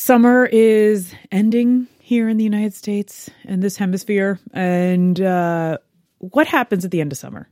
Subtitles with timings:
[0.00, 4.40] summer is ending here in the United States and this hemisphere.
[4.54, 5.76] And uh,
[6.18, 7.48] what happens at the end of summer?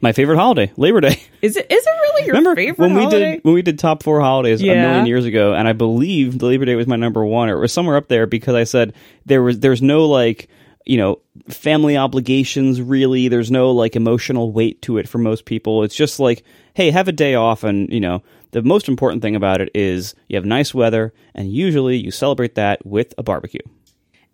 [0.00, 1.22] My favorite holiday, Labor Day.
[1.42, 3.34] Is it is it really your Remember favorite when we holiday?
[3.34, 6.64] did when we did top four holidays a million years ago, and I believe Labor
[6.64, 8.94] Day was my number one, or it was somewhere up there because I said
[9.26, 10.48] there was there's no like
[10.84, 13.26] you know family obligations really.
[13.26, 15.82] There's no like emotional weight to it for most people.
[15.84, 18.22] It's just like hey, have a day off, and you know
[18.52, 22.54] the most important thing about it is you have nice weather, and usually you celebrate
[22.54, 23.60] that with a barbecue.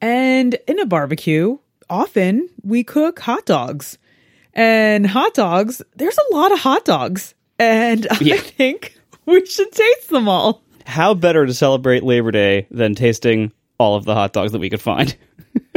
[0.00, 1.58] And in a barbecue,
[1.90, 3.98] often we cook hot dogs.
[4.54, 7.34] And hot dogs, there's a lot of hot dogs.
[7.58, 8.36] And I Yeah.
[8.38, 10.62] think we should taste them all.
[10.86, 14.70] How better to celebrate Labor Day than tasting all of the hot dogs that we
[14.70, 15.16] could find?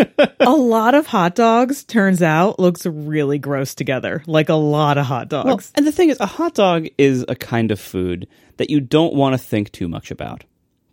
[0.40, 4.24] a lot of hot dogs, turns out, looks really gross together.
[4.28, 5.46] Like a lot of hot dogs.
[5.46, 8.28] Well, and the thing is, a hot dog is a kind of food
[8.58, 10.44] that you don't want to think too much about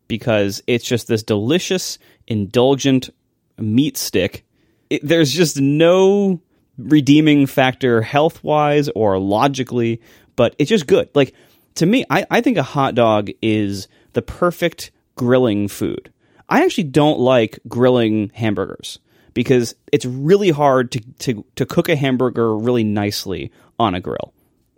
[0.07, 3.11] because it's just this delicious, indulgent
[3.59, 4.45] meat stick.
[4.91, 6.41] It, there's just no
[6.79, 10.01] redeeming factor health wise or logically,
[10.36, 11.11] but it's just good.
[11.14, 11.34] Like,
[11.77, 16.12] to me, I, I think a hot dog is the perfect grilling food.
[16.49, 18.99] I actually don't like grilling hamburgers
[19.35, 24.33] because it's really hard to, to, to cook a hamburger really nicely on a grill.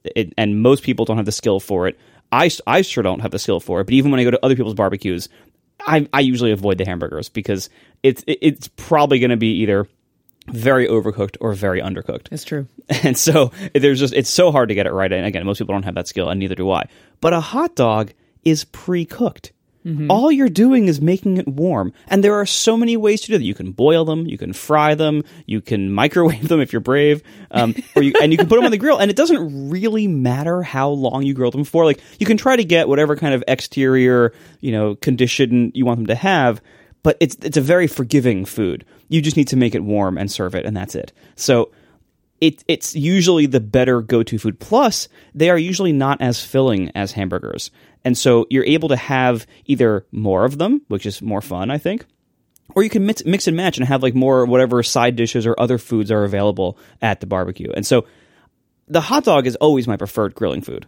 [0.04, 1.98] It, and most people don't have the skill for it.
[2.32, 4.44] I, I sure don't have the skill for it, but even when I go to
[4.44, 5.28] other people's barbecues,
[5.86, 7.70] I, I usually avoid the hamburgers because
[8.02, 9.88] it's it, it's probably going to be either
[10.46, 12.28] very overcooked or very undercooked.
[12.30, 12.66] it's true.
[13.02, 15.12] And so there's just it's so hard to get it right.
[15.12, 16.86] And again, most people don't have that skill, and neither do I.
[17.20, 18.12] But a hot dog
[18.44, 19.52] is pre-cooked.
[20.10, 23.38] All you're doing is making it warm, and there are so many ways to do
[23.38, 23.44] that.
[23.44, 27.22] You can boil them, you can fry them, you can microwave them if you're brave,
[27.50, 28.98] um, or you, and you can put them on the grill.
[28.98, 31.84] And it doesn't really matter how long you grill them for.
[31.86, 35.98] Like you can try to get whatever kind of exterior, you know, condition you want
[35.98, 36.60] them to have,
[37.02, 38.84] but it's it's a very forgiving food.
[39.08, 41.12] You just need to make it warm and serve it, and that's it.
[41.36, 41.72] So
[42.40, 44.58] it it's usually the better go-to food.
[44.58, 47.70] Plus, they are usually not as filling as hamburgers,
[48.04, 51.78] and so you're able to have either more of them, which is more fun, I
[51.78, 52.06] think,
[52.74, 55.58] or you can mix, mix and match and have like more whatever side dishes or
[55.58, 57.70] other foods are available at the barbecue.
[57.74, 58.06] And so,
[58.88, 60.86] the hot dog is always my preferred grilling food.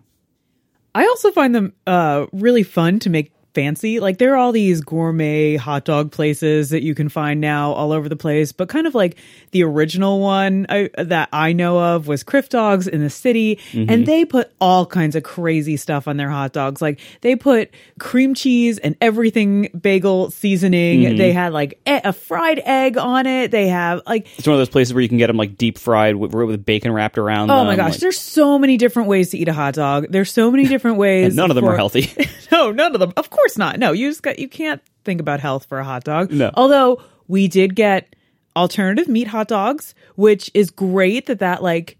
[0.94, 4.00] I also find them uh, really fun to make fancy.
[4.00, 7.92] Like there are all these gourmet hot dog places that you can find now all
[7.92, 9.16] over the place, but kind of like
[9.50, 13.88] the original one I, that I know of was Crif Dogs in the city, and
[13.88, 14.04] mm-hmm.
[14.04, 16.80] they put all kinds of crazy stuff on their hot dogs.
[16.80, 21.02] Like they put cream cheese and everything bagel seasoning.
[21.02, 21.16] Mm-hmm.
[21.16, 23.50] They had like e- a fried egg on it.
[23.50, 25.78] They have like It's one of those places where you can get them like deep
[25.78, 27.50] fried with, with bacon wrapped around.
[27.50, 30.06] Oh them, my gosh, like- there's so many different ways to eat a hot dog.
[30.08, 31.34] There's so many different ways.
[31.34, 32.10] none of them for- are healthy.
[32.52, 33.12] no, none of them.
[33.16, 33.78] Of course not.
[33.78, 36.30] No, you just got you can't think about health for a hot dog.
[36.30, 36.50] No.
[36.54, 38.14] Although we did get
[38.56, 41.98] alternative meat hot dogs, which is great that that like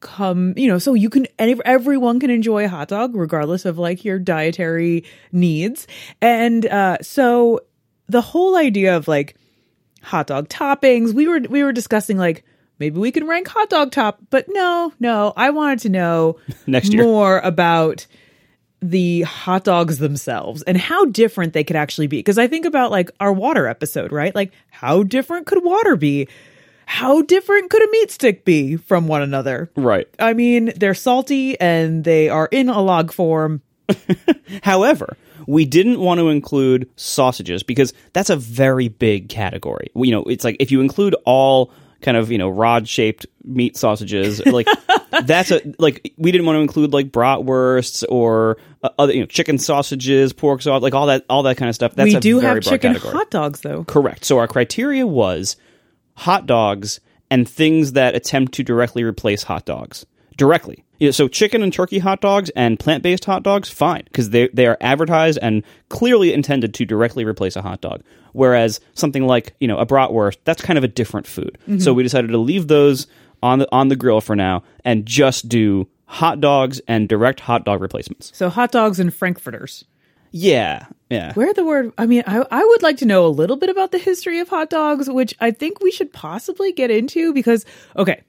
[0.00, 4.04] come, you know, so you can everyone can enjoy a hot dog regardless of like
[4.04, 5.86] your dietary needs.
[6.20, 7.60] And uh so
[8.08, 9.36] the whole idea of like
[10.02, 12.44] hot dog toppings, we were we were discussing like
[12.78, 16.92] maybe we can rank hot dog top, but no, no, I wanted to know Next
[16.92, 17.02] year.
[17.02, 18.06] more about
[18.90, 22.18] the hot dogs themselves and how different they could actually be.
[22.18, 24.34] Because I think about like our water episode, right?
[24.34, 26.28] Like, how different could water be?
[26.86, 29.70] How different could a meat stick be from one another?
[29.74, 30.06] right.
[30.18, 33.62] I mean, they're salty and they are in a log form.
[34.62, 39.90] However, we didn't want to include sausages because that's a very big category.
[39.94, 41.72] You know, it's like if you include all
[42.04, 44.68] kind of you know rod shaped meat sausages, like
[45.24, 49.26] that's a like we didn't want to include like bratwursts or uh, other you know
[49.26, 51.94] chicken sausages, pork sausage, like all that all that kind of stuff.
[51.94, 53.12] That's we do have chicken category.
[53.12, 53.84] hot dogs, though.
[53.84, 54.24] Correct.
[54.24, 55.56] So our criteria was
[56.16, 57.00] hot dogs
[57.30, 60.06] and things that attempt to directly replace hot dogs.
[60.36, 60.83] Directly.
[60.98, 64.48] You know, so chicken and turkey hot dogs and plant-based hot dogs, fine, because they
[64.48, 68.02] they are advertised and clearly intended to directly replace a hot dog.
[68.32, 71.58] Whereas something like you know a bratwurst, that's kind of a different food.
[71.62, 71.80] Mm-hmm.
[71.80, 73.06] So we decided to leave those
[73.42, 77.64] on the on the grill for now and just do hot dogs and direct hot
[77.64, 78.30] dog replacements.
[78.34, 79.84] So hot dogs and frankfurters.
[80.36, 81.32] Yeah, yeah.
[81.34, 83.92] Where the word, I mean, I, I would like to know a little bit about
[83.92, 87.64] the history of hot dogs, which I think we should possibly get into because,
[87.96, 88.22] okay,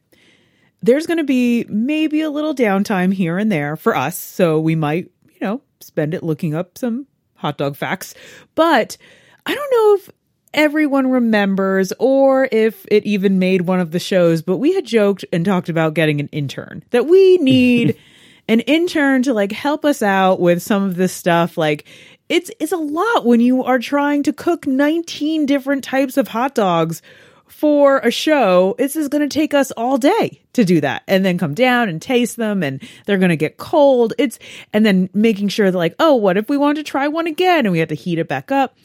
[0.86, 4.18] there's going to be maybe a little downtime here and there for us.
[4.18, 8.14] So we might, you know, spend it looking up some hot dog facts.
[8.54, 8.98] But
[9.46, 10.10] I don't know if
[10.54, 15.26] everyone remembers or if it even made one of the shows, but we had joked
[15.34, 17.98] and talked about getting an intern, that we need
[18.48, 21.58] an intern to like help us out with some of this stuff.
[21.58, 21.86] Like
[22.30, 26.54] it's it's a lot when you are trying to cook 19 different types of hot
[26.54, 27.02] dogs
[27.48, 28.76] for a show.
[28.78, 31.90] This is going to take us all day to do that and then come down
[31.90, 34.14] and taste them and they're going to get cold.
[34.18, 34.40] It's
[34.74, 37.66] and then making sure that like, "Oh, what if we want to try one again
[37.66, 38.78] and we have to heat it back up?"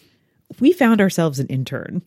[0.58, 2.02] We found ourselves an intern.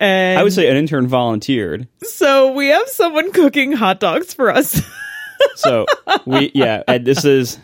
[0.00, 1.88] And I would say an intern volunteered.
[2.02, 4.80] so we have someone cooking hot dogs for us.
[5.56, 5.86] So
[6.24, 7.58] we yeah, and this is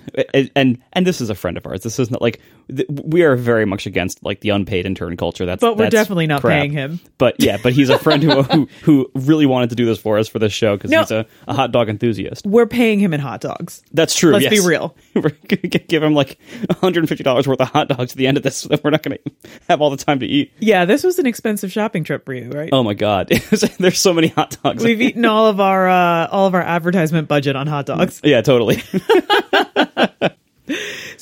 [0.55, 1.82] and and this is a friend of ours.
[1.82, 2.41] This is not like
[2.75, 5.47] th- we are very much against like the unpaid intern culture.
[5.47, 6.61] That's But we're that's definitely not crap.
[6.61, 7.00] paying him.
[7.19, 10.19] But yeah, but he's a friend who who, who really wanted to do this for
[10.19, 11.00] us for this show because No.
[11.00, 12.47] he's a, a hot dog enthusiast.
[12.47, 13.82] We're paying him in hot dogs.
[13.93, 14.32] That's true.
[14.32, 14.97] Let's be real.
[15.15, 18.43] We're gonna give him like 150 dollars worth of hot dogs at the end of
[18.43, 19.32] this, that we're not going to
[19.69, 20.53] have all the time to eat.
[20.59, 22.71] Yeah, this was an expensive shopping trip for you, right?
[22.73, 23.29] Oh my god,
[23.79, 24.82] there's so many hot dogs.
[24.82, 28.20] We've eaten all of our uh, all of our advertisement budget on hot dogs.
[28.25, 28.82] yeah, totally.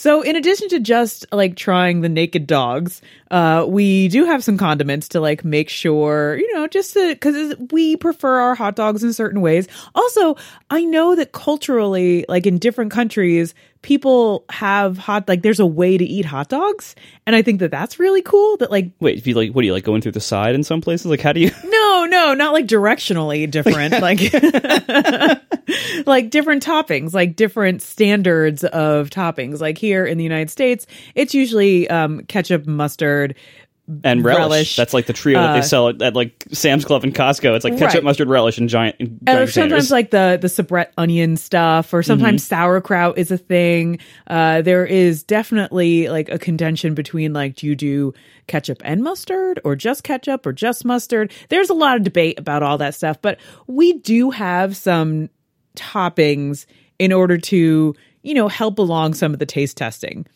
[0.03, 4.59] So, in addition to just like trying the naked dogs, uh, we do have some
[4.59, 9.13] condiments to like make sure, you know, just because we prefer our hot dogs in
[9.13, 9.69] certain ways.
[9.95, 10.37] Also,
[10.71, 15.99] I know that culturally, like in different countries, people have hot like there's a way
[15.99, 16.97] to eat hot dogs,
[17.27, 18.57] and I think that that's really cool.
[18.57, 20.65] That like Wait, if you like, what do you like going through the side in
[20.65, 21.07] some places?
[21.07, 21.51] Like, how do you?
[21.65, 24.21] no, no, not like directionally different, like
[26.07, 29.61] like different toppings, like different standards of toppings.
[29.61, 33.35] Like here in the United States, it's usually um, ketchup, mustard,
[34.05, 34.39] And relish.
[34.41, 34.77] Relish.
[34.77, 37.55] That's like the trio that Uh, they sell at, at like Sam's Club and Costco.
[37.57, 38.05] It's like ketchup, Right.
[38.05, 38.97] mustard, relish, and giant.
[39.01, 43.99] Uh, giant sometimes like the the Sabrett onion stuff, or sometimes sauerkraut is a thing.
[44.27, 48.15] Uh, there is definitely like a contention between like, do you do
[48.47, 51.33] ketchup and mustard, or just ketchup, or just mustard?
[51.49, 55.29] There's a lot of debate about all that stuff, but we do have some
[55.77, 56.67] toppings
[56.99, 60.27] in order to you know help along some of the taste testing.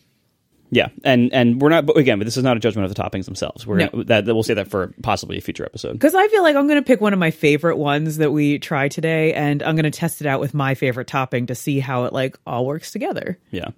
[0.69, 1.85] Yeah, and and we're not.
[1.85, 3.65] But again, but this is not a judgment of the toppings themselves.
[3.65, 4.03] We're No.
[4.03, 5.93] that, that we'll say that for possibly a future episode.
[5.93, 8.59] Because I feel like I'm going to pick one of my favorite ones that we
[8.59, 11.79] try today, and I'm going to test it out with my favorite topping to see
[11.79, 13.39] how it like all works together.
[13.51, 13.69] Yeah.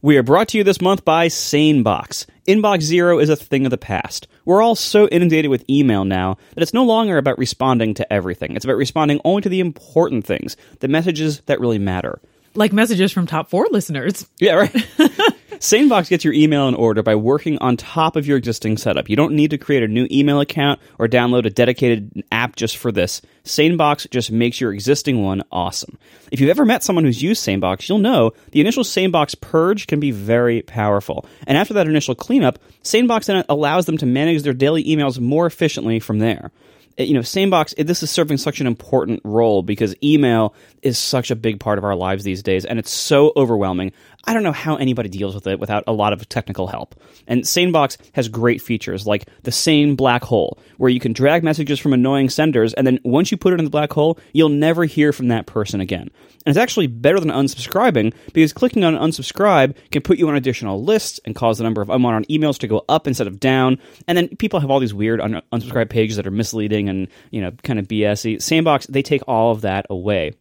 [0.00, 2.26] We are brought to you this month by SaneBox.
[2.48, 4.26] Inbox Zero is a thing of the past.
[4.44, 8.56] We're all so inundated with email now that it's no longer about responding to everything.
[8.56, 12.20] It's about responding only to the important things, the messages that really matter.
[12.56, 14.26] Like messages from top four listeners.
[14.40, 14.74] Yeah, right.
[15.62, 19.08] SaneBox gets your email in order by working on top of your existing setup.
[19.08, 22.76] You don't need to create a new email account or download a dedicated app just
[22.76, 23.22] for this.
[23.44, 25.98] SaneBox just makes your existing one awesome.
[26.32, 30.00] If you've ever met someone who's used SaneBox, you'll know the initial SaneBox purge can
[30.00, 31.26] be very powerful.
[31.46, 35.46] And after that initial cleanup, SaneBox then allows them to manage their daily emails more
[35.46, 36.50] efficiently from there
[36.98, 41.36] you know, SaneBox, this is serving such an important role because email is such a
[41.36, 43.92] big part of our lives these days, and it's so overwhelming.
[44.24, 46.94] I don't know how anybody deals with it without a lot of technical help.
[47.26, 51.80] And SaneBox has great features like the Sane Black Hole, where you can drag messages
[51.80, 54.84] from annoying senders, and then once you put it in the black hole, you'll never
[54.84, 56.10] hear from that person again.
[56.44, 60.82] And it's actually better than unsubscribing because clicking on unsubscribe can put you on additional
[60.82, 63.78] lists and cause the number of unwanted emails to go up instead of down.
[64.08, 67.40] And then people have all these weird un- unsubscribe pages that are misleading and, you
[67.40, 68.36] know, kind of BSy.
[68.36, 70.32] SaneBox, they take all of that away.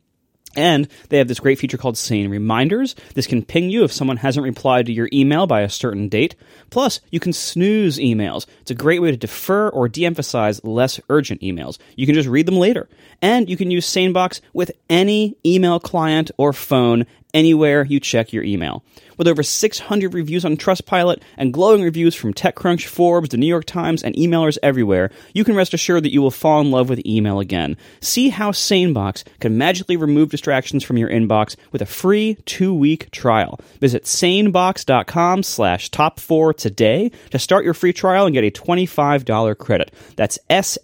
[0.56, 2.96] And they have this great feature called Sane Reminders.
[3.14, 6.36] This can ping you if someone hasn't replied to your email by a certain date.
[6.72, 8.48] Plus, you can snooze emails.
[8.62, 11.78] It's a great way to defer or de emphasize less urgent emails.
[11.96, 12.90] You can just read them later.
[13.22, 18.44] And you can use SaneBox with any email client or phone anywhere you check your
[18.44, 18.84] email.
[19.18, 23.66] With over 600 reviews on Trustpilot and glowing reviews from TechCrunch, Forbes, the New York
[23.66, 27.06] Times, and emailers everywhere, you can rest assured that you will fall in love with
[27.06, 27.78] email again.
[28.00, 33.60] See how SaneBox can magically remove distractions from your inbox with a free two-week trial.
[33.80, 39.58] Visit sanebox.com slash top four today to start your free trial and get a $25
[39.58, 39.92] credit.
[40.16, 40.80] That's S-A-N-E-B-O-X,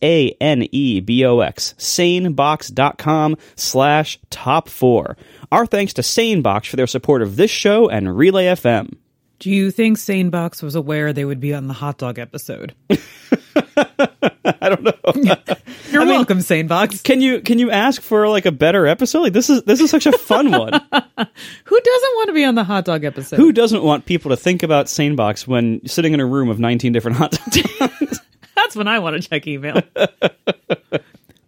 [1.77, 5.17] sanebox.com slash top four.
[5.51, 8.98] Our thanks to SaneBox for their support of this show and Relay FM.
[9.39, 12.74] Do you think Sanebox was aware they would be on the hot dog episode?
[14.62, 14.94] I don't know.
[15.92, 17.04] You're welcome, Sanebox.
[17.04, 19.22] Can you can you ask for like a better episode?
[19.22, 20.72] Like this is this is such a fun one.
[20.74, 23.38] Who doesn't want to be on the hot dog episode?
[23.38, 26.92] Who doesn't want people to think about SaneBox when sitting in a room of 19
[26.94, 27.32] different hot
[27.80, 28.20] dogs?
[28.56, 29.82] That's when I want to check email.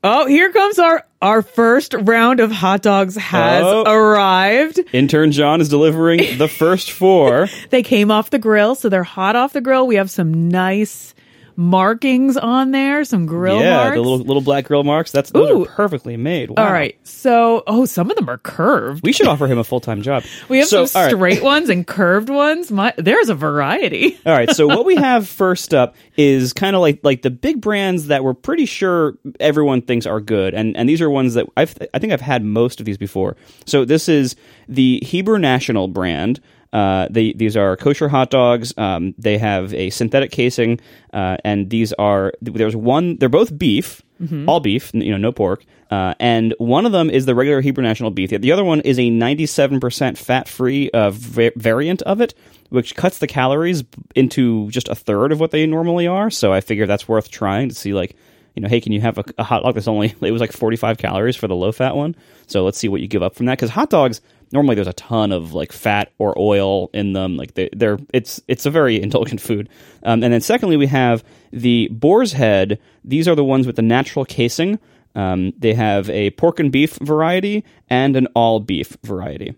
[0.03, 3.83] oh, here comes our our first round of hot dogs has Oh.
[3.85, 4.79] arrived.
[4.93, 7.47] Intern John is delivering the first four.
[7.71, 9.85] They came off the grill, so they're hot off the grill.
[9.85, 11.13] We have some nice
[11.59, 13.95] markings on there, some grill yeah, marks.
[13.95, 15.11] the little little black grill marks.
[15.11, 15.63] That's those Ooh.
[15.63, 16.51] are perfectly made.
[16.51, 16.65] Wow.
[16.65, 16.97] All right.
[17.05, 19.03] So, oh, some of them are curved.
[19.03, 20.23] We should offer him a full time job.
[20.47, 21.15] We have so, some all right.
[21.15, 22.71] straight ones and curved ones.
[22.71, 24.17] My, there's a variety.
[24.25, 27.61] All right, so what we have first up is kind of like like the big
[27.61, 31.45] brands that we're pretty sure everyone thinks are good, and and these are ones that
[31.57, 33.35] I've I think I've had most of these before.
[33.65, 34.35] So this is
[34.67, 36.39] the Hebrew National brand.
[36.71, 38.73] Uh, they these are kosher hot dogs.
[38.77, 40.79] Um, they have a synthetic casing,
[41.13, 43.17] uh, and these are there's one.
[43.17, 44.01] They're both beef,
[44.47, 45.63] all beef, you know, no pork.
[45.89, 48.29] Uh, and one of them is the regular Hebrew National beef.
[48.29, 52.35] The other one is a 97% fat-free uh, va- variant of it,
[52.69, 53.83] which cuts the calories
[54.15, 56.29] into just a third of what they normally are.
[56.29, 58.15] So I figure that's worth trying to see, like,
[58.55, 60.51] you know, hey, can you have a, a hot dog that's only it was like
[60.51, 62.15] 45 calories for the low-fat one?
[62.45, 64.93] So let's see what you give up from that because hot dogs normally there's a
[64.93, 67.37] ton of like fat or oil in them.
[67.37, 69.69] Like they, they're it's it's a very indulgent food.
[70.03, 72.79] Um, and then secondly, we have the boar's head.
[73.03, 74.79] These are the ones with the natural casing.
[75.15, 79.55] Um, they have a pork and beef variety and an all beef variety.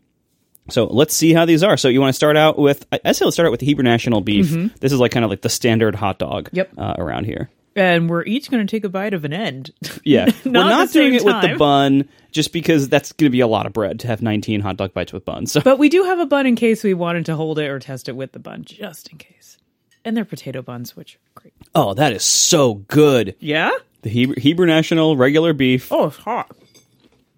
[0.69, 1.75] So let's see how these are.
[1.75, 2.85] So you want to start out with?
[2.91, 4.49] I say let's start out with the Hebrew National beef.
[4.79, 6.49] This is like kind of like the standard hot dog.
[6.53, 6.71] Yep.
[6.77, 7.49] Uh, around here.
[7.75, 9.71] And we're each going to take a bite of an end.
[10.03, 13.39] Yeah, Not we're not doing it with the bun, just because that's going to be
[13.39, 15.53] a lot of bread to have 19 hot dog bites with buns.
[15.53, 17.79] So But we do have a bun in case we wanted to hold it or
[17.79, 19.57] test it with the bun, just in case.
[20.03, 21.53] And they're potato buns, which are great.
[21.73, 23.35] Oh, that is so good.
[23.39, 23.71] Yeah?
[24.01, 25.91] The Hebrew, Hebrew National regular beef.
[25.93, 26.51] Oh, it's hot.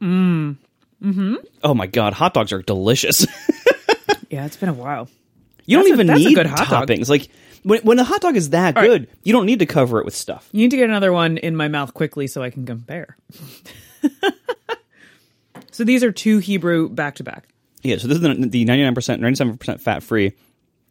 [0.02, 0.58] Mmm.
[1.04, 1.36] Mm-hmm.
[1.64, 3.28] Oh my god, hot dogs are delicious.
[4.30, 5.10] Yeah, it's been a while.
[5.68, 6.88] you don't a- even a need good hot dog.
[6.88, 7.08] toppings.
[7.08, 7.28] Like
[7.64, 8.86] when when a hot dog is that right.
[8.86, 10.48] good, you don't need to cover it with stuff.
[10.52, 13.18] You need to get another one in my mouth quickly so I can compare.
[15.72, 17.48] so these are two Hebrew back to back.
[17.82, 20.34] Yeah, so this is the, the 99%, 97% fat free.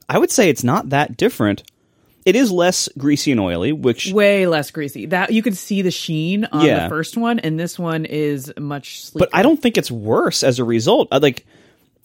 [0.09, 1.63] I would say it's not that different.
[2.27, 5.07] It is less greasy and oily, which Way less greasy.
[5.07, 6.85] That you could see the sheen on Yeah.
[6.85, 9.27] the first one, and this one is much sleeker.
[9.31, 11.09] but I don't think it's worse as a result.
[11.11, 11.47] I, like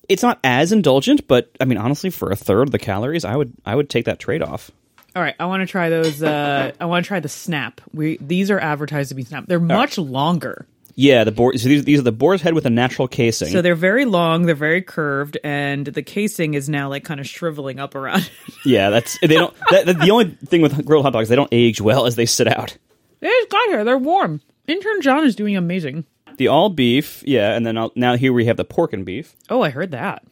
[0.10, 3.36] it's not as indulgent, but I mean honestly for a third of the calories, I
[3.36, 4.72] would I would take that trade-off.
[5.16, 6.22] All right, I want to try those.
[6.22, 7.82] Uh, I want to try the snap.
[7.94, 9.46] We these are advertised to be snap.
[9.48, 12.70] They're much longer, Yeah, the boar so these, these are the boar's head with a
[12.70, 13.48] natural casing.
[13.50, 14.46] so they're very long.
[14.46, 18.30] They're very curved, and the casing is now like kind of shriveling up around.
[18.66, 21.50] yeah, that's they don't that, that- the only thing with grilled hot dogs, they don't
[21.52, 22.78] age well as they sit out.
[23.20, 23.84] they just got here.
[23.84, 24.42] They're warm.
[24.68, 26.06] Intern John is doing amazing.
[26.38, 29.36] The all beef, yeah, and then I'll, now here we have the pork and beef.
[29.50, 30.24] Oh, I heard that.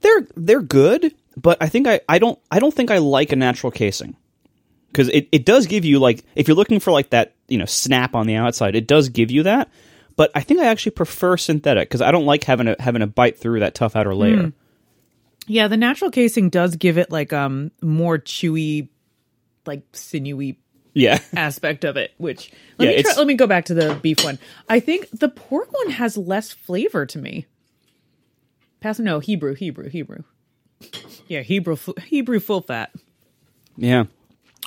[0.00, 3.36] they're they're good, but I think I, I don't I don't think I like a
[3.36, 4.16] natural casing
[4.90, 7.64] because it, it does give you like if you're looking for like that you know
[7.66, 9.70] snap on the outside, it does give you that.
[10.16, 13.06] But I think I actually prefer synthetic because I don't like having a having a
[13.06, 14.52] bite through that tough outer layer.
[15.46, 18.88] Yeah, the natural casing does give it like um more chewy,
[19.66, 20.58] like sinewy
[20.94, 22.12] Yeah, aspect of it.
[22.18, 24.38] Which let Yeah, me try, let me go back to the beef one.
[24.68, 27.46] I think the pork one has less flavor to me.
[28.80, 30.22] Pass no Hebrew, Hebrew, Hebrew.
[31.26, 32.92] Yeah, Hebrew, Hebrew full fat.
[33.76, 34.04] yeah,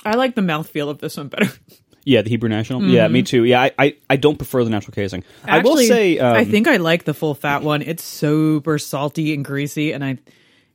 [0.04, 1.50] I like the mouthfeel of this one better.
[2.04, 2.22] yeah.
[2.22, 2.82] The Hebrew National.
[2.82, 3.44] Yeah, me too.
[3.44, 5.24] Yeah, I, I, I don't prefer the natural casing.
[5.44, 7.82] I will say, um, I think I like the full fat one.
[7.82, 10.18] It's super salty and greasy, and I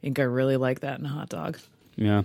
[0.02, 1.60] think I really like that in a hot dog.
[1.96, 2.24] yeah.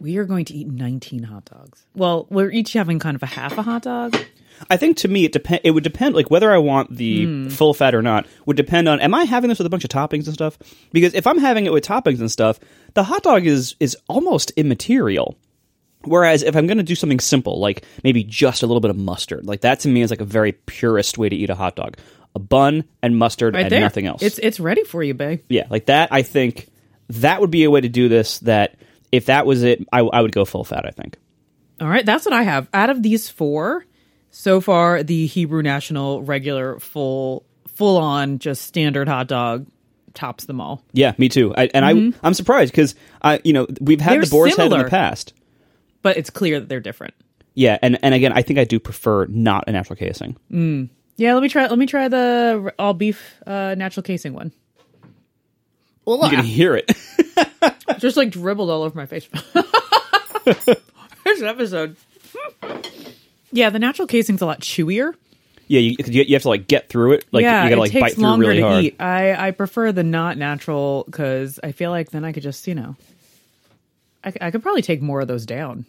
[0.00, 1.84] We are going to eat 19 hot dogs.
[1.94, 4.16] Well, we're each having kind of a half a hot dog.
[4.70, 5.60] I think to me it depend.
[5.64, 7.48] It would depend, like whether I want the Hmm.
[7.48, 9.00] full fat or not, would depend on.
[9.00, 10.58] Am I having this with a bunch of toppings and stuff?
[10.92, 12.58] Because if I'm having it with toppings and stuff,
[12.94, 15.36] the hot dog is is almost immaterial.
[16.04, 18.96] Whereas if I'm going to do something simple, like maybe just a little bit of
[18.96, 21.74] mustard, like that to me is like a very purist way to eat a hot
[21.76, 21.96] dog:
[22.34, 23.80] a bun and mustard Right and there.
[23.80, 24.22] nothing else.
[24.22, 25.40] It's it's ready for you, babe.
[25.48, 26.08] yeah, like that.
[26.12, 26.68] I think
[27.10, 28.38] that would be a way to do this.
[28.40, 28.76] That
[29.12, 30.86] if that was it, I, I would go full fat.
[30.86, 31.18] I think.
[31.80, 32.68] All right, that's what I have.
[32.74, 33.84] Out of these four,
[34.30, 39.66] so far the Hebrew National regular full full on just standard hot dog
[40.14, 40.82] tops them all.
[40.92, 41.54] Yeah, me too.
[41.56, 41.90] I, and I
[42.26, 44.20] I'm surprised because I you know we've had Mm-hmm.
[44.20, 45.32] They're the boar's head in the past.
[46.02, 47.14] But it's clear that they're different.
[47.54, 50.36] Yeah, and and again, I think I do prefer not a natural casing.
[51.16, 54.52] Yeah, let me try let me try the all beef uh, natural casing one.
[56.16, 56.90] You can hear it.
[57.98, 59.28] Just like dribbled all over my face.
[60.44, 61.96] this episode.
[63.52, 65.12] yeah, the natural casing's a lot chewier.
[65.66, 67.26] yeah, you you have to like get through it.
[67.32, 68.84] Like yeah, you gotta it like takes bite through longer really to hard.
[68.84, 69.00] eat.
[69.00, 72.74] I I prefer the not natural because I feel like then I could just you
[72.74, 72.96] know,
[74.24, 75.84] I, I could probably take more of those down.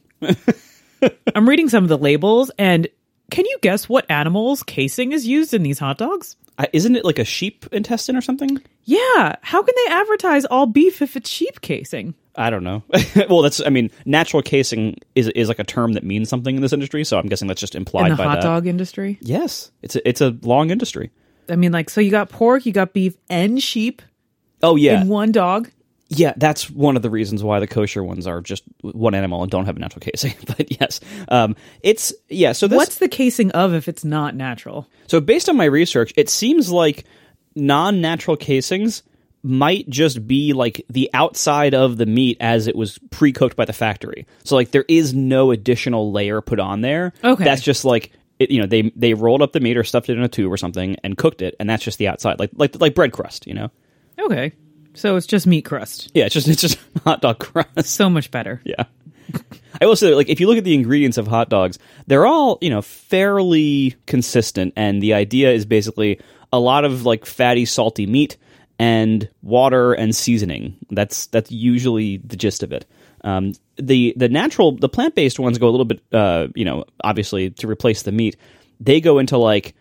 [1.36, 2.88] I'm reading some of the labels, and
[3.32, 6.36] can you guess what animals casing is used in these hot dogs?
[6.74, 8.62] Isn't it like a sheep intestine or something?
[8.84, 9.36] Yeah.
[9.42, 12.16] How can they advertise all beef if it's sheep casing?
[12.36, 12.84] I don't know.
[13.30, 16.62] well, that's I mean, natural casing is is like a term that means something in
[16.62, 18.44] this industry, so I'm guessing that's just implied In the by hot that.
[18.44, 19.18] dog industry?
[19.22, 21.12] Yes, it's a, it's a long industry.
[21.50, 24.02] I mean, like, so you got pork, you got beef, and sheep
[24.62, 25.70] Oh yeah, in one dog.
[26.10, 26.34] Yeah.
[26.36, 29.66] That's one of the reasons why the kosher ones are just one animal and don't
[29.66, 30.34] have a natural casing.
[30.48, 31.00] but yes,
[31.30, 32.52] um, it's yeah.
[32.52, 34.88] So this What's the casing of if it's not natural?
[35.08, 37.06] So, based on my research, it seems like
[37.56, 39.04] non natural casings
[39.44, 43.66] might just be like the outside of the meat as it was pre cooked by
[43.66, 44.26] the factory.
[44.44, 47.14] So, like, there is no additional layer put on there.
[47.24, 47.44] Okay.
[47.44, 48.12] That's just like.
[48.40, 50.50] It, you know they they rolled up the meat or stuffed it in a tube
[50.50, 53.46] or something and cooked it and that's just the outside like like like bread crust
[53.46, 53.70] you know
[54.18, 54.54] Okay.
[55.00, 56.12] So it's just meat crust.
[56.14, 58.62] yeah it's just it's just hot dog crust So much better.
[58.66, 58.84] Yeah.
[59.82, 61.78] I will say, like, if you look at the ingredients of hot dogs,
[62.08, 64.74] they're all, you know, fairly consistent.
[64.76, 66.20] And the idea is basically
[66.52, 68.38] a lot of, like, fatty, salty meat
[68.80, 70.78] and water and seasoning.
[70.90, 72.86] That's that's usually the gist of it.
[73.24, 76.86] Um, the the natural, the plant based ones go a little bit, uh, you know,
[77.04, 78.36] obviously to replace the meat.
[78.80, 79.76] They go into like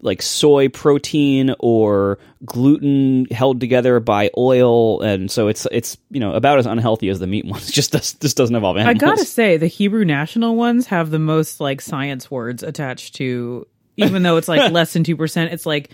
[0.00, 6.32] like soy protein or gluten held together by oil, and so it's it's you know
[6.32, 7.70] about as unhealthy as the meat ones.
[7.76, 11.60] Just does, just doesn't involve I gotta say, the Hebrew national ones have the most
[11.60, 13.66] like science words attached to,
[13.96, 15.90] even though it's like less than 2%, it's like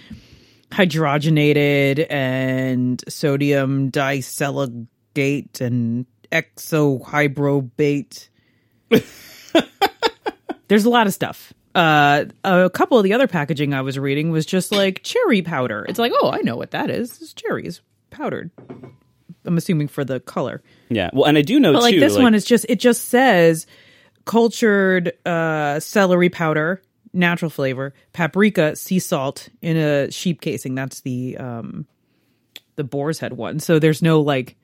[0.70, 8.28] hydrogenated and sodium diseligate and exohybrobate.
[10.68, 11.52] There's a lot of stuff.
[11.74, 15.86] Uh, a couple of the other packaging I was reading was just like cherry powder.
[15.88, 17.20] It's like, oh, I know what that is.
[17.22, 18.50] It's cherries powdered.
[19.44, 20.62] I'm assuming for the color.
[20.90, 21.10] yeah.
[21.12, 22.00] Well, and I do know But like too.
[22.00, 23.66] this one is just it just says
[24.26, 30.74] cultured uh celery powder, natural flavor, paprika, sea salt in a sheep casing.
[30.74, 31.86] That's the um
[32.76, 33.58] the boar's head one.
[33.60, 34.56] So there's no like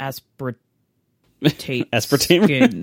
[0.00, 0.56] aspartate
[1.44, 2.44] Aspartame.
[2.44, 2.80] skin.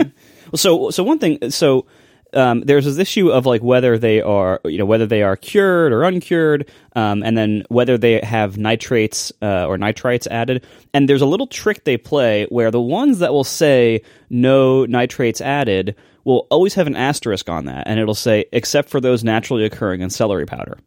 [0.52, 1.86] Well, so so one thing so
[2.34, 5.92] um, there's this issue of like whether they are you know whether they are cured
[5.92, 11.22] or uncured um, and then whether they have nitrates uh, or nitrites added and there's
[11.22, 16.48] a little trick they play where the ones that will say no nitrates added will
[16.50, 20.10] always have an asterisk on that and it'll say except for those naturally occurring in
[20.10, 20.78] celery powder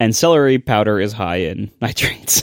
[0.00, 2.42] and celery powder is high in nitrates.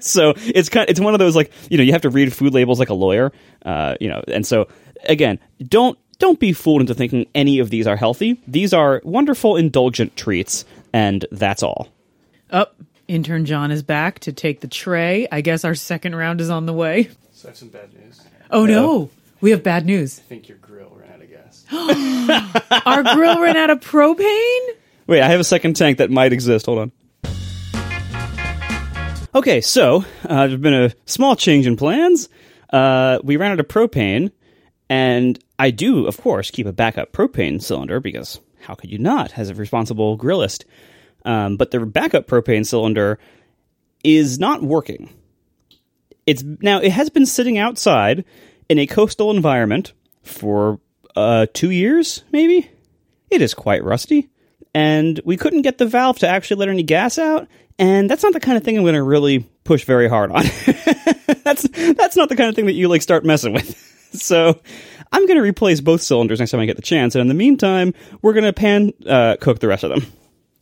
[0.00, 2.54] so it's kind it's one of those like you know you have to read food
[2.54, 3.32] labels like a lawyer,
[3.64, 4.22] uh, you know.
[4.26, 4.68] And so
[5.04, 8.40] again, don't don't be fooled into thinking any of these are healthy.
[8.46, 11.88] These are wonderful indulgent treats, and that's all.
[12.50, 12.74] Up,
[13.06, 15.28] intern John is back to take the tray.
[15.30, 17.10] I guess our second round is on the way.
[17.32, 18.20] So I have some bad news.
[18.20, 20.18] I Oh no, we have bad news.
[20.18, 21.64] think your grill ran out of gas.
[22.86, 24.68] Our grill ran out of propane.
[25.06, 26.66] Wait, I have a second tank that might exist.
[26.66, 26.92] Hold on.
[29.34, 32.28] Okay, so uh, there's been a small change in plans.
[32.70, 34.32] Uh, we ran out of propane,
[34.88, 39.38] and I do, of course, keep a backup propane cylinder because how could you not,
[39.38, 40.64] as a responsible grillist?
[41.24, 43.18] Um, but the backup propane cylinder
[44.04, 45.10] is not working.
[46.26, 48.24] It's now it has been sitting outside
[48.68, 50.80] in a coastal environment for
[51.16, 52.70] uh, two years, maybe.
[53.30, 54.28] It is quite rusty,
[54.74, 57.48] and we couldn't get the valve to actually let any gas out.
[57.78, 60.42] And that's not the kind of thing I'm going to really push very hard on.
[61.44, 63.84] that's that's not the kind of thing that you like start messing with.
[64.18, 64.60] so
[65.12, 67.14] I'm going to replace both cylinders next time I get the chance.
[67.14, 70.06] And in the meantime, we're going to pan uh, cook the rest of them.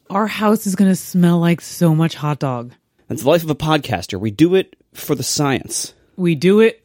[0.08, 2.72] Our house is gonna smell like so much hot dog.
[3.08, 4.20] That's the life of a podcaster.
[4.20, 5.94] We do it for the science.
[6.16, 6.84] We do it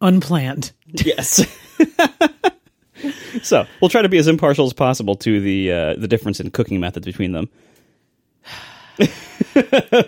[0.00, 0.72] unplanned.
[0.86, 1.46] Yes.
[3.42, 6.50] so we'll try to be as impartial as possible to the uh, the difference in
[6.50, 7.48] cooking methods between them.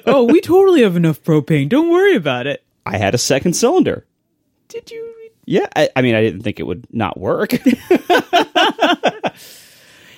[0.06, 1.68] oh, we totally have enough propane.
[1.68, 2.64] Don't worry about it.
[2.84, 4.06] I had a second cylinder.
[4.68, 5.14] Did you?
[5.50, 7.50] Yeah, I, I mean, I didn't think it would not work.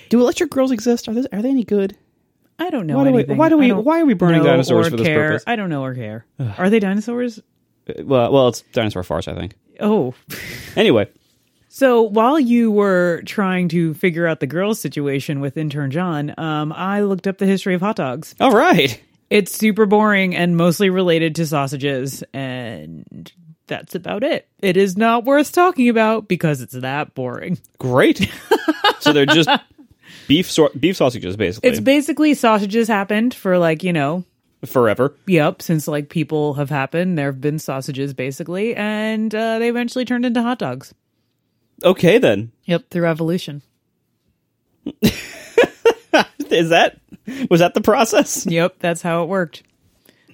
[0.09, 1.07] do electric grills exist?
[1.07, 1.97] Are, those, are they any good?
[2.59, 4.49] I don't know Why do we- why do we- don't why are we burning know
[4.49, 5.27] dinosaurs or for this care.
[5.29, 5.43] purpose?
[5.47, 6.25] I don't know or care.
[6.57, 7.39] Are they dinosaurs?
[7.89, 9.55] Uh, Well, well, it's dinosaur farce, I think.
[9.79, 10.13] Oh.
[10.75, 11.07] Anyway,
[11.69, 16.71] So while you were trying to figure out the girls situation with intern John, um,
[16.71, 18.33] I looked up the history of hot dogs.
[18.39, 18.99] all right.
[19.29, 23.31] It's super boring and mostly related to sausages, and
[23.73, 24.47] that's about it.
[24.61, 27.57] It is not worth talking about because it's that boring.
[27.79, 28.29] Great.
[28.99, 29.49] so they're just
[30.27, 34.25] beef so- beef sausages, basically, It's basically sausages happened for like, you know,
[34.65, 35.15] forever.
[35.27, 40.05] Yep, since like people have happened, there have been sausages basically, and uh, they eventually
[40.05, 40.93] turned into hot dogs.
[41.83, 42.51] Okay, then.
[42.65, 43.61] Yep, through evolution.
[46.49, 46.99] Is that
[47.49, 48.45] was that the process?
[48.45, 49.63] Yep, that's how it worked.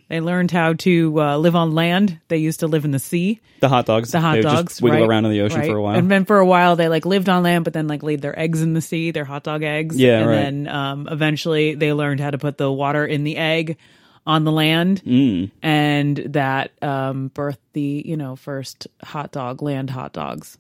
[0.10, 2.20] They learned how to uh, live on land.
[2.28, 3.40] They used to live in the sea.
[3.60, 4.12] The hot dogs.
[4.12, 5.70] The hot they dogs just wiggle right, around in the ocean right.
[5.70, 5.96] for a while.
[5.96, 8.38] and then for a while they like lived on land, but then like laid their
[8.38, 9.96] eggs in the sea, their hot dog eggs.
[9.98, 10.36] Yeah, and right.
[10.36, 13.78] then um, eventually they learned how to put the water in the egg
[14.26, 15.52] on the land, Mm.
[15.62, 20.58] and that um, birthed the you know first hot dog land hot dogs.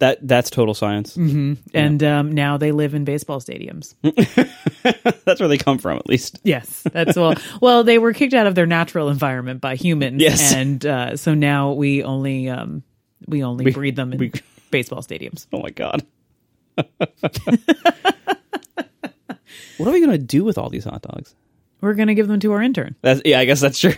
[0.00, 1.16] That that's total science.
[1.16, 3.94] And um, now they live in baseball stadiums.
[5.24, 6.38] That's where they come from, at least.
[6.44, 7.34] Yes, that's well.
[7.60, 10.52] Well, they were kicked out of their natural environment by humans, Yes.
[10.54, 12.82] and uh, so now we only um,
[13.26, 14.32] we only breed them in we-
[14.70, 15.46] baseball stadiums.
[15.52, 16.04] Oh my god.
[19.76, 21.34] what are we gonna do with all these hot dogs?
[21.80, 22.94] We're gonna give them to our intern.
[23.02, 23.94] That's, yeah, I guess that's true.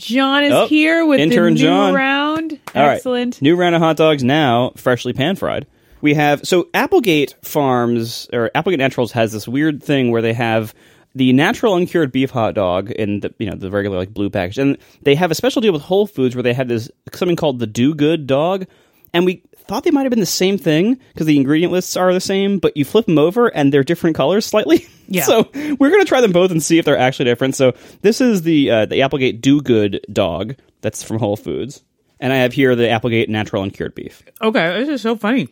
[0.00, 1.94] Oh, John is Oh, here with intern the new John.
[1.94, 2.58] round.
[2.74, 2.94] All right.
[2.96, 3.40] Excellent.
[3.42, 5.66] New round of hot dogs now, freshly pan fried.
[6.00, 10.74] We have so Applegate Farms or Applegate Naturals has this weird thing where they have
[11.14, 14.58] the natural uncured beef hot dog in the you know the regular like blue package,
[14.58, 17.58] and they have a special deal with Whole Foods where they have this something called
[17.58, 18.66] the Do Good dog,
[19.12, 22.12] and we thought they might have been the same thing because the ingredient lists are
[22.12, 24.86] the same, but you flip them over and they're different colors slightly.
[25.12, 25.24] Yeah.
[25.24, 27.56] so we're gonna try them both and see if they're actually different.
[27.56, 31.82] So this is the uh, the Applegate Do Good dog that's from Whole Foods.
[32.20, 34.22] And I have here the Applegate natural uncured beef.
[34.40, 35.48] Okay, this is so funny.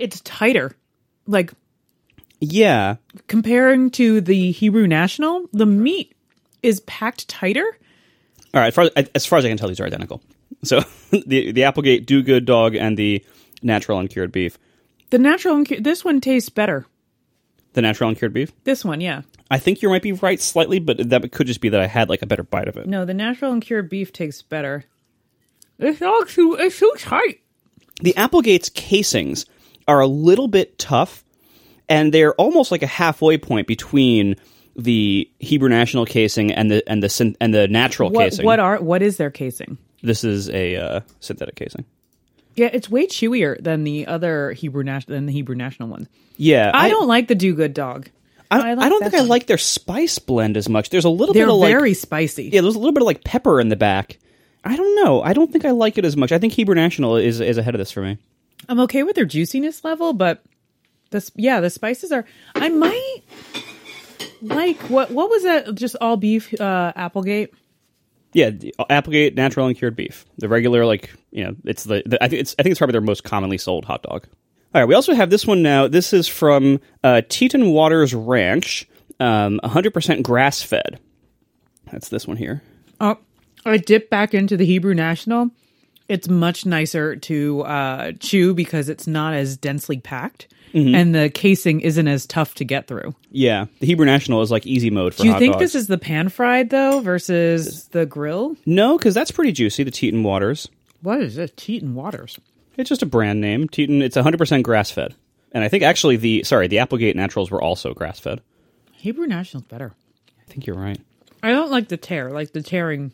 [0.00, 0.74] It's tighter,
[1.28, 1.52] like
[2.40, 2.96] Yeah.
[3.28, 5.48] comparing to the Hebrew National.
[5.52, 6.12] The meat
[6.64, 7.64] is packed tighter.
[8.52, 8.66] All right.
[8.68, 10.20] As far as, as far as I can tell, these are identical.
[10.64, 13.24] So the the Applegate Do Good dog and the
[13.62, 14.58] natural uncured beef.
[15.10, 16.86] The natural, uncu- this one tastes better.
[17.74, 18.50] The natural uncured beef.
[18.64, 19.22] This one, yeah.
[19.50, 22.08] I think you might be right slightly, but that could just be that I had
[22.08, 22.86] like a better bite of it.
[22.86, 24.84] No, the natural and cured beef tastes better.
[25.78, 27.40] It's all too, it's too tight.
[28.00, 29.44] The Applegate's casings
[29.86, 31.24] are a little bit tough,
[31.88, 34.36] and they're almost like a halfway point between
[34.76, 38.46] the Hebrew National casing and the and the and the natural What, casing.
[38.46, 39.76] what are, what is their casing?
[40.02, 41.84] This is a uh, synthetic casing.
[42.54, 46.08] Yeah, it's way chewier than the other Hebrew national than the Hebrew national one.
[46.36, 48.08] Yeah, I, don't like the do good dog.
[48.50, 50.90] I, I I, don't think I like their spice blend as much.
[50.90, 52.50] There's a little They're bit of like very spicy.
[52.52, 54.18] yeah, there's a little bit of like pepper in the back.
[54.64, 55.22] I don't know.
[55.22, 56.30] I don't think I like it as much.
[56.30, 58.18] I think Hebrew National is is ahead of this for me.
[58.68, 60.42] I'm okay with their juiciness level, but
[61.10, 62.24] this yeah, the spices are.
[62.54, 63.22] I might
[64.42, 65.74] like what what was that?
[65.74, 67.54] Just all beef uh, Applegate.
[68.32, 70.24] Yeah, the Applegate natural and cured beef.
[70.38, 72.92] The regular like you know it's the, the I think it's I think it's probably
[72.92, 74.26] their most commonly sold hot dog.
[74.74, 75.86] All right, we also have this one now.
[75.86, 78.88] This is from uh, Teton Waters Ranch,
[79.20, 80.98] um, 100% grass fed.
[81.90, 82.62] That's this one here.
[82.98, 83.18] Oh,
[83.66, 85.50] I dip back into the Hebrew National.
[86.08, 90.94] It's much nicer to uh, chew because it's not as densely packed, Mm-hmm.
[90.94, 93.14] and the casing isn't as tough to get through.
[93.30, 95.60] Yeah, the Hebrew National is like easy mode for Do you think dogs.
[95.62, 98.56] this is the pan fried though versus the grill?
[98.64, 99.82] no, because that's pretty juicy.
[99.84, 100.68] The Teton Waters.
[101.02, 101.56] What is it?
[101.56, 102.38] Teton Waters.
[102.76, 103.68] It's just a brand name.
[103.68, 104.00] Teton.
[104.02, 105.14] It's 100% grass fed,
[105.52, 108.40] and I think actually the sorry the Applegate Naturals were also grass fed.
[108.92, 109.92] Hebrew National's better.
[110.40, 110.98] I think you're right.
[111.42, 113.12] I don't like the tear, like the tearing.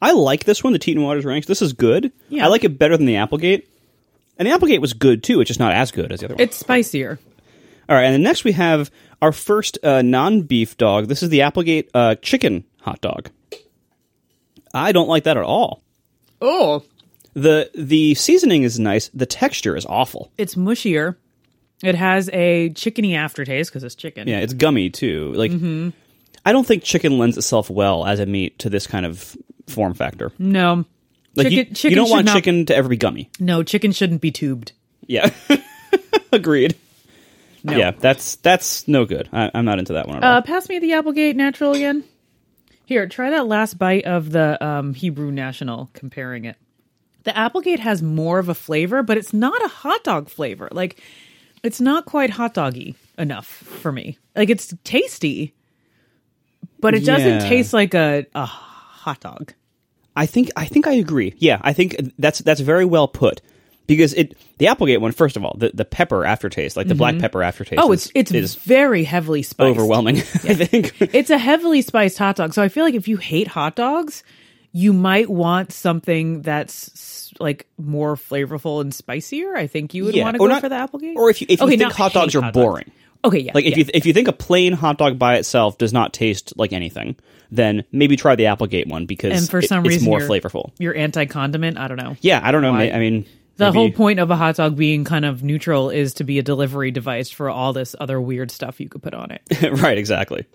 [0.00, 1.46] I like this one, the Teton Waters Ranch.
[1.46, 2.12] This is good.
[2.28, 2.44] Yeah.
[2.44, 3.68] I like it better than the Applegate.
[4.38, 5.40] And the Applegate was good too.
[5.40, 6.42] It's just not as good as the other one.
[6.42, 7.18] It's spicier.
[7.88, 8.90] All right, and then next we have
[9.20, 11.08] our first uh, non-beef dog.
[11.08, 13.30] This is the Applegate uh, chicken hot dog.
[14.74, 15.82] I don't like that at all.
[16.40, 16.82] Oh,
[17.34, 19.08] the The seasoning is nice.
[19.14, 20.30] The texture is awful.
[20.38, 21.16] it's mushier.
[21.82, 24.28] It has a chickeny aftertaste because it's chicken.
[24.28, 25.32] Yeah, it's gummy too.
[25.34, 25.90] Like Mm-hmm.
[26.44, 29.36] I don't think chicken lends itself well as a meat to this kind of
[29.68, 30.32] form factor.
[30.38, 30.84] No,
[31.34, 31.58] Like chicken.
[31.58, 33.30] you, chicken you don't want not- chicken to ever be gummy.
[33.40, 34.72] No, chicken shouldn't be tubed.
[35.06, 35.30] Yeah,
[36.32, 36.76] agreed.
[37.64, 37.76] No.
[37.76, 39.28] Yeah, that's that's no good.
[39.32, 40.32] I, I'm not into that one at all.
[40.38, 42.04] Uh, pass me the Applegate Natural again.
[42.86, 45.88] Here, try that last bite of the um, Hebrew National.
[45.94, 46.56] Comparing it,
[47.24, 50.68] the Applegate has more of a flavor, but it's not a hot dog flavor.
[50.72, 51.00] Like,
[51.62, 54.18] it's not quite hot doggy enough for me.
[54.34, 55.54] Like, it's tasty,
[56.80, 57.48] but it doesn't Yeah.
[57.48, 59.54] taste like a, a hot dog.
[60.16, 61.34] I think I think I agree.
[61.38, 63.40] Yeah, I think that's that's very well put
[63.86, 65.12] because it the Applegate one.
[65.12, 67.22] First of all, the, the pepper aftertaste, like the black mm-hmm.
[67.22, 67.82] pepper aftertaste.
[67.82, 69.70] Oh, it's it's is very heavily spiced.
[69.70, 70.16] overwhelming.
[70.18, 70.20] I
[70.54, 70.94] think.
[71.00, 72.54] it's a heavily spiced hot dog.
[72.54, 74.22] So I feel like if you hate hot dogs,
[74.72, 79.56] you might want something that's like more flavorful and spicier.
[79.56, 81.16] I think you would Yeah, want to go not- for the Applegate.
[81.16, 82.90] Or if you if you think hot dogs are hot boring,
[83.24, 83.52] Okay, yeah.
[83.54, 83.84] like if yeah.
[83.84, 87.16] you if you think a plain hot dog by itself does not taste like anything,
[87.52, 90.28] then maybe try the Applegate one because and for it- some it's reason more you're,
[90.28, 90.72] flavorful.
[90.78, 91.78] You're anti condiment.
[91.78, 92.16] I don't know.
[92.20, 92.72] Yeah, I don't know.
[92.72, 92.90] Why?
[92.90, 93.26] I mean,
[93.58, 96.38] The Maybe- whole point of a hot dog being kind of neutral is to be
[96.38, 99.42] a delivery device for all this other weird stuff you could put on it.
[99.82, 100.46] right, exactly.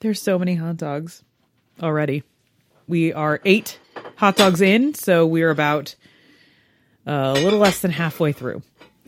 [0.00, 1.24] There's so many hot dogs
[1.82, 2.22] already.
[2.86, 3.80] We are eight
[4.14, 5.96] hot dogs in, so we're about
[7.06, 8.62] uh, a little less than halfway through.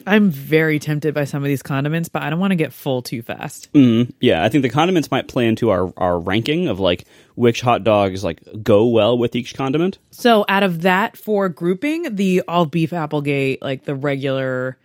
[0.07, 3.03] I'm very tempted by some of these condiments, but I don't want to get full
[3.03, 3.73] too fast.
[3.73, 4.11] Mm-hmm.
[4.21, 7.85] Yeah, I think the condiments might play into our, our ranking of like which hot
[7.85, 9.99] dogs like go well with each condiment.
[10.11, 14.79] So, out of that for grouping, the all beef Applegate, like the regular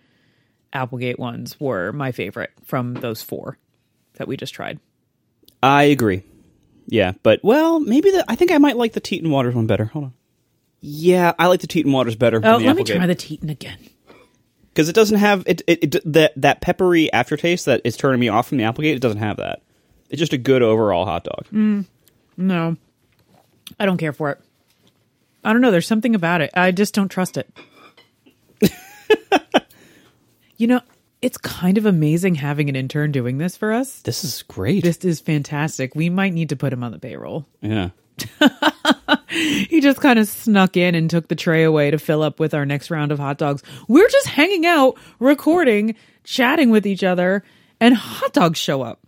[0.72, 3.58] Applegate ones, were my favorite from those four
[4.14, 4.78] that we just tried.
[5.62, 6.22] I agree.
[6.86, 9.86] Yeah, but well, maybe the I think I might like the Teton Waters one better.
[9.86, 10.14] Hold on.
[10.80, 12.40] Yeah, I like the Teton Waters better.
[12.44, 13.78] Oh, let me try the Teton again.
[14.74, 18.28] Because it doesn't have it, it, it that that peppery aftertaste that is turning me
[18.28, 18.96] off from the Applegate.
[18.96, 19.62] It doesn't have that.
[20.10, 21.46] It's just a good overall hot dog.
[21.52, 21.86] Mm,
[22.36, 22.76] no,
[23.78, 24.40] I don't care for it.
[25.44, 25.70] I don't know.
[25.70, 26.50] There's something about it.
[26.54, 27.48] I just don't trust it.
[30.56, 30.80] you know,
[31.22, 34.00] it's kind of amazing having an intern doing this for us.
[34.00, 34.82] This is great.
[34.82, 35.94] This is fantastic.
[35.94, 37.46] We might need to put him on the payroll.
[37.60, 37.90] yeah.
[39.28, 42.54] He just kind of snuck in and took the tray away to fill up with
[42.54, 43.64] our next round of hot dogs.
[43.88, 47.42] We're just hanging out, recording, chatting with each other,
[47.80, 49.00] and hot dogs show up.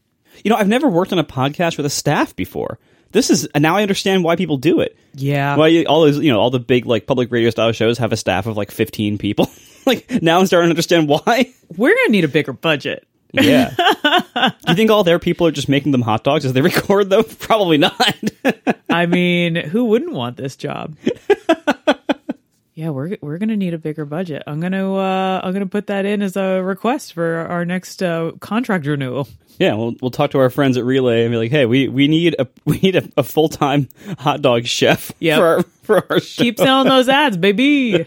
[0.42, 2.78] You know, I've never worked on a podcast with a staff before.
[3.12, 4.96] This is and now I understand why people do it.
[5.14, 5.56] Yeah.
[5.56, 8.16] Why all those you know all the big like public radio style shows have a
[8.16, 9.48] staff of like fifteen people.
[9.86, 11.52] like now I'm starting to understand why.
[11.76, 13.06] We're going to need a bigger budget.
[13.32, 13.74] Yeah.
[14.34, 17.10] do you think all their people are just making them hot dogs as they record
[17.10, 17.24] them?
[17.38, 18.00] Probably not.
[18.88, 20.96] I mean, who wouldn't want this job?
[22.74, 24.42] yeah, we're we're gonna need a bigger budget.
[24.46, 28.32] I'm gonna uh, I'm gonna put that in as a request for our next uh,
[28.40, 29.28] contract renewal.
[29.58, 32.08] Yeah, we'll we'll talk to our friends at Relay and be like, hey, we, we
[32.08, 35.38] need a we need a, a full time hot dog chef Yep.
[35.38, 36.42] for our, for our show.
[36.42, 38.06] Keep selling those ads, baby.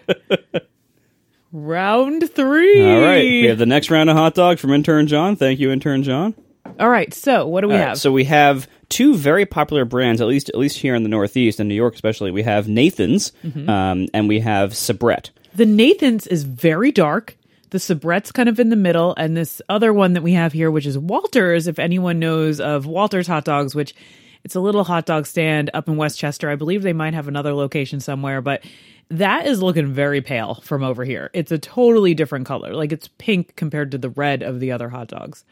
[1.51, 2.81] Round three.
[2.83, 5.35] All right, we have the next round of hot dogs from intern John.
[5.35, 6.35] Thank you, intern John.
[6.79, 7.11] All right.
[7.13, 7.97] So what do we All right, have?
[7.99, 11.59] so we have two very popular brands, at least at least here in the Northeast,
[11.59, 12.29] and New York especially.
[12.31, 13.67] We have Nathan's, Mm-hmm.
[13.69, 15.31] um, and we have Sabrett.
[15.55, 17.35] the Nathan's is very dark.
[17.71, 20.69] The Sabrett's kind of in the middle, and this other one that we have here,
[20.71, 21.67] which is Walter's.
[21.67, 23.93] If anyone knows of Walter's hot dogs, which
[24.43, 26.49] it's a little hot dog stand up in Westchester.
[26.49, 28.63] I believe they might have another location somewhere, but
[29.09, 31.29] that is looking very pale from over here.
[31.33, 32.73] It's a totally different color.
[32.73, 35.43] Like it's pink compared to the red of the other hot dogs.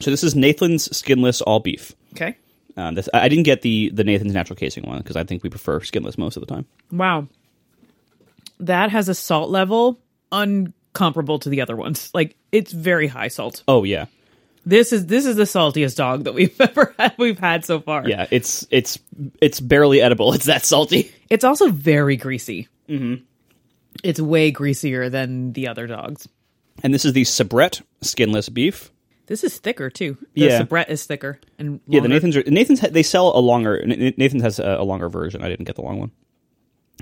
[0.00, 1.94] So this is Nathan's skinless all beef.
[2.14, 2.36] Okay.
[2.76, 5.50] Um, this, I didn't get the the Nathan's natural casing one because I think we
[5.50, 6.66] prefer skinless most of the time.
[6.92, 7.28] Wow.
[8.60, 9.98] That has a salt level
[10.30, 12.10] uncomparable to the other ones.
[12.14, 13.62] Like it's very high salt.
[13.66, 14.06] Oh yeah,
[14.68, 18.06] This is this is the saltiest dog that we've ever had, we've had so far.
[18.08, 18.26] yeah.
[18.30, 18.98] It's it's
[19.40, 20.32] it's barely edible.
[20.34, 21.12] It's that salty.
[21.30, 22.66] It's also very greasy.
[22.88, 23.22] Mm-hmm.
[24.02, 26.28] It's way greasier than the other dogs.
[26.82, 28.90] And this is the Sabrett skinless beef.
[29.26, 30.16] This is thicker too.
[30.34, 30.60] The Yeah.
[30.62, 32.08] Sabrett is thicker and Yeah, the.
[32.08, 35.42] Nathan's are, Nathan's they sell a longer Nathan's has a, a longer version.
[35.42, 36.10] I didn't get the long one.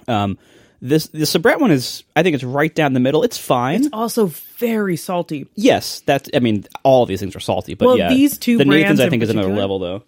[0.07, 0.38] Um,
[0.87, 3.23] this the Sabrett one is I think it's right down the middle.
[3.23, 3.81] It's fine.
[3.85, 4.27] It's also
[4.59, 5.47] very salty.
[5.55, 8.59] yes, that's I mean all of these things are salty, but Well, yeah, these two
[8.59, 10.03] the Nathan's I think is another level though.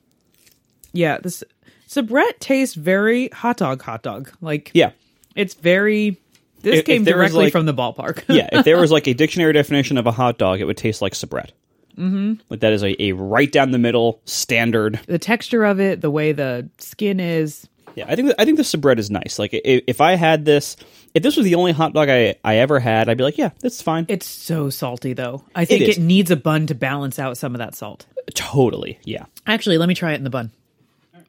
[0.93, 1.43] Yeah, this
[1.89, 4.31] Sabrett tastes very hot dog hot dog.
[4.41, 4.91] Like Yeah,
[5.35, 6.21] it's very
[6.61, 8.25] this If- came if directly like- from the ballpark.
[8.29, 8.49] yeah.
[8.53, 11.15] If there was like a dictionary definition of a hot dog, it would taste like
[11.15, 11.51] Sabrett.
[11.97, 12.35] Mm-hmm.
[12.51, 15.01] Like that is a, a right down the middle standard.
[15.07, 17.67] the texture of it, the way the skin is.
[17.97, 19.39] Yeah, I think I think the Sabrett is nice.
[19.39, 20.77] Like if I had this,
[21.15, 23.51] if this was the only hot dog I I ever had, I'd be like, yeah,
[23.61, 24.05] that's fine.
[24.09, 25.45] It's so salty though.
[25.55, 25.97] I think is.
[25.97, 28.07] it needs a bun to balance out some of that salt.
[28.35, 29.25] totally, yeah.
[29.47, 30.51] Actually, let me try it in the bun.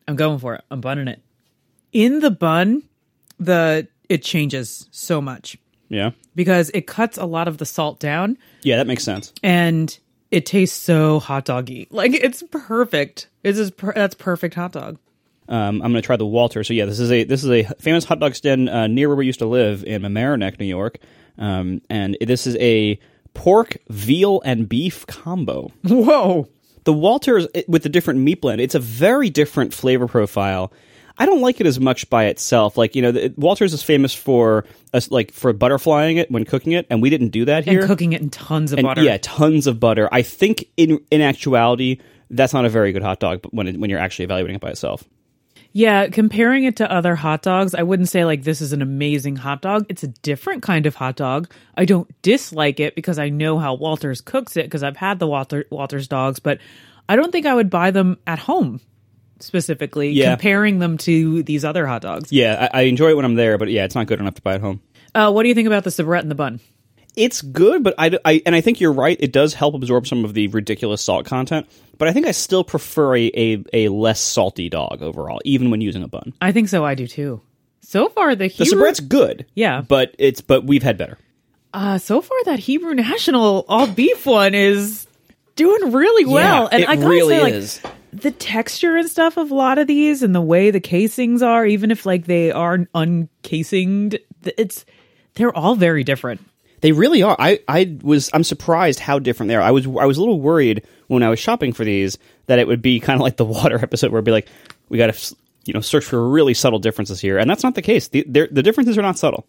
[0.08, 0.63] I'm going for it.
[0.69, 1.21] I'm bunning it.
[1.93, 2.84] In the bun,
[3.39, 5.58] the it changes so much
[5.89, 6.12] Yeah.
[6.36, 9.34] because it cuts a lot of the salt down Yeah, that makes sense.
[9.43, 9.97] and
[10.32, 11.88] it tastes so hot doggy.
[11.91, 13.27] Like it's perfect.
[13.43, 14.97] It's just per- that's perfect hot dog.
[15.49, 16.63] Um, I'm going to try the Walter.
[16.63, 19.17] So yeah, this is a this is a famous hot dog stand uh, near where
[19.17, 20.97] we used to live in Mamaroneck, New York,
[21.38, 22.99] um, and this is a
[23.33, 25.71] pork, veal, and beef combo.
[25.83, 26.47] Whoa.
[26.83, 30.71] The Walters with the different meat blend, it's a very different flavor profile.
[31.19, 32.77] I don't like it as much by itself.
[32.77, 36.73] Like you know, the, Walters is famous for us like for butterflying it when cooking
[36.73, 37.79] it, and we didn't do that here.
[37.79, 39.01] And cooking it in tons of And, butter.
[39.01, 40.07] Yeah, tons of butter.
[40.12, 43.41] I think in in actuality, that's not a very good hot dog.
[43.41, 45.03] But when it, when you're actually evaluating it by itself.
[45.77, 49.35] Yeah, comparing it to other hot dogs, I wouldn't say like this is an amazing
[49.35, 49.85] hot dog.
[49.89, 51.51] It's a different kind of hot dog.
[51.75, 55.27] I don't dislike it because I know how Walters cooks it because I've had the
[55.27, 56.57] Walter Walters dogs, but
[57.07, 58.81] I don't think I would buy them at home
[59.39, 60.31] specifically Yeah.
[60.31, 62.31] comparing them to these other hot dogs.
[62.31, 64.41] Yeah, I, I enjoy it when I'm there, but yeah, it's not good enough to
[64.41, 64.81] buy at home.
[65.13, 66.59] Uh, what do you think about the Sabrett and the bun?
[67.17, 69.17] It's good, but I, I and I think you're right.
[69.19, 71.67] It does help absorb some of the ridiculous salt content.
[71.97, 75.82] But I think I still prefer a, a, a less salty dog overall, even when
[75.82, 76.34] using a bun.
[76.39, 76.86] I think so.
[76.86, 77.41] I do too.
[77.82, 79.82] So far, the The Hebrew, Sabrett's good, Yeah.
[79.82, 81.17] but it's but we've had better.
[81.73, 85.08] uh, so far that Hebrew National all beef one is
[85.56, 87.82] doing really well, Yeah, and I gotta really say, like, is.
[88.13, 91.65] the texture and stuff of a lot of these, and the way the casings are,
[91.65, 94.86] even if like they are uncasinged, it's
[95.36, 96.41] they're all very different.
[96.81, 97.35] They really are.
[97.39, 99.61] I, I was I'm surprised how different they are.
[99.61, 102.67] I was I was a little worried when I was shopping for these that it
[102.67, 104.47] would be kind of like the water episode where it'd be like
[104.89, 105.35] we got to
[105.65, 108.07] you know search for really subtle differences here, and that's not the case.
[108.09, 109.45] The the differences are not subtle.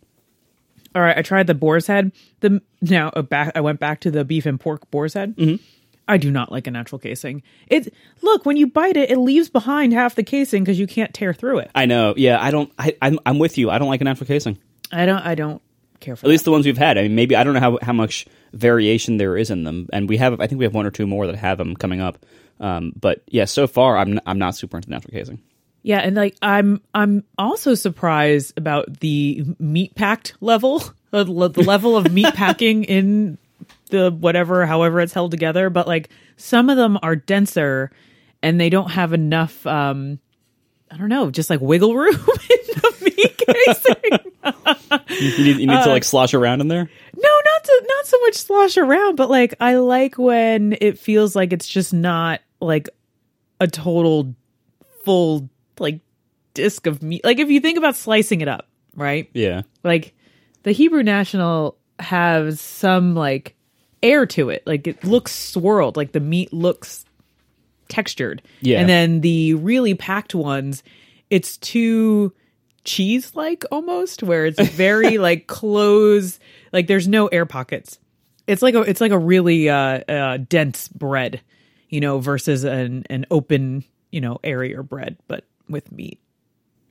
[0.94, 2.12] All right, I tried the boar's head.
[2.40, 5.36] The now uh, back, I went back to the beef and pork boar's head.
[5.36, 5.62] Mm-hmm.
[6.08, 7.42] I do not like a natural casing.
[7.66, 11.12] It look when you bite it, it leaves behind half the casing because you can't
[11.12, 11.70] tear through it.
[11.74, 12.14] I know.
[12.16, 12.72] Yeah, I don't.
[12.78, 13.70] I, I'm I'm with you.
[13.70, 14.58] I don't like a natural casing.
[14.90, 15.20] I don't.
[15.20, 15.60] I don't
[16.00, 16.98] care for At least the ones we've had.
[16.98, 20.08] I mean, maybe I don't know how how much variation there is in them, and
[20.08, 20.40] we have.
[20.40, 22.24] I think we have one or two more that have them coming up.
[22.60, 25.42] Um, but yeah, so far I'm I'm not super into natural casing.
[25.82, 31.96] Yeah, and like I'm I'm also surprised about the meat packed level, the, the level
[31.96, 33.38] of meat packing in
[33.90, 35.70] the whatever, however it's held together.
[35.70, 37.90] But like some of them are denser,
[38.42, 39.66] and they don't have enough.
[39.66, 40.18] um
[40.90, 42.14] I don't know, just like wiggle room
[43.48, 45.36] in the meat casing.
[45.38, 46.88] You need, you need to like uh, slosh around in there.
[47.16, 51.34] No, not to, not so much slosh around, but like I like when it feels
[51.34, 52.88] like it's just not like
[53.60, 54.34] a total
[55.04, 56.00] full like
[56.54, 57.24] disc of meat.
[57.24, 59.28] Like if you think about slicing it up, right?
[59.32, 59.62] Yeah.
[59.82, 60.14] Like
[60.62, 63.56] the Hebrew National has some like
[64.02, 64.62] air to it.
[64.66, 67.04] Like it looks swirled, like the meat looks
[67.88, 68.42] textured.
[68.60, 68.80] Yeah.
[68.80, 70.82] And then the really packed ones,
[71.30, 72.32] it's too
[72.88, 76.40] cheese like almost, where it's very like close,
[76.72, 77.98] like there's no air pockets.
[78.46, 81.40] It's like a it's like a really uh, uh dense bread,
[81.88, 86.18] you know, versus an an open, you know, airier bread, but with meat.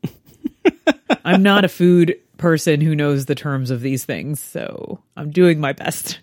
[1.26, 5.60] I'm not a food person who knows the terms of these things, so I'm doing
[5.60, 6.20] my best.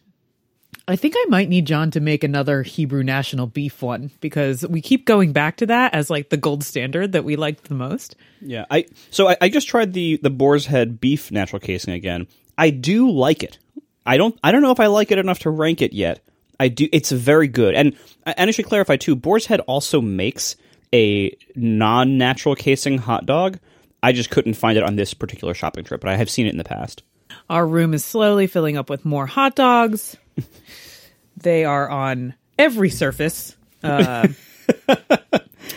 [0.87, 4.83] I think I might need John to make another Hebrew national beef one because we
[4.83, 8.16] keep going back to that as like the gold standard that we liked the most.
[8.40, 12.27] Yeah, I so I, I just tried the the boar's head beef natural casing again.
[12.59, 13.59] I do like it.
[14.05, 16.20] I don't I don't know if I like it enough to rank it yet.
[16.61, 16.88] I do.
[16.92, 19.16] It's very good, and and I should clarify too.
[19.16, 20.57] Boar's Head also makes
[20.92, 23.59] a non natural casing hot dog.
[24.03, 26.51] I just couldn't find it on this particular shopping trip, but I have seen it
[26.51, 27.03] in the past.
[27.49, 30.16] Our room is slowly filling up with more hot dogs.
[31.37, 33.57] they are on every surface.
[33.83, 34.29] Uh,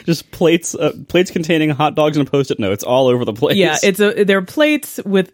[0.05, 3.57] Just plates uh, plates containing hot dogs and post-it notes all over the place.
[3.57, 5.31] yeah, it's a they're plates with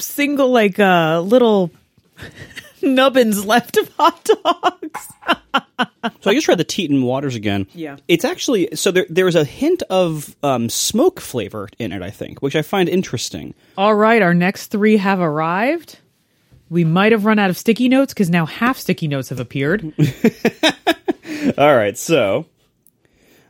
[0.00, 1.70] single like uh little
[2.82, 5.08] nubbins left of hot dogs.
[6.20, 7.66] So I just tried the Teton Waters again.
[7.74, 7.96] Yeah.
[8.08, 12.10] It's actually so there there is a hint of um, smoke flavor in it, I
[12.10, 13.54] think, which I find interesting.
[13.76, 15.98] All right, our next three have arrived.
[16.68, 19.82] We might have run out of sticky notes because now half sticky notes have appeared.
[21.58, 22.46] All right, so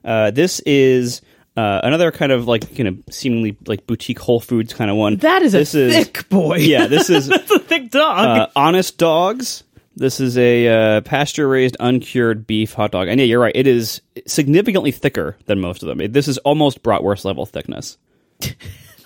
[0.04, 1.22] uh, this is
[1.56, 5.16] uh, another kind of like you know seemingly like boutique Whole Foods kind of one.
[5.16, 6.56] That is a this is thick boy.
[6.58, 6.86] yeah.
[6.86, 8.26] This is That's a thick dog.
[8.38, 9.64] uh, Honest Dogs.
[9.98, 13.56] This is a uh, pasture raised uncured beef hot dog, and yeah, you're right.
[13.56, 16.02] It is significantly thicker than most of them.
[16.02, 17.96] It- this is almost bratwurst level thickness.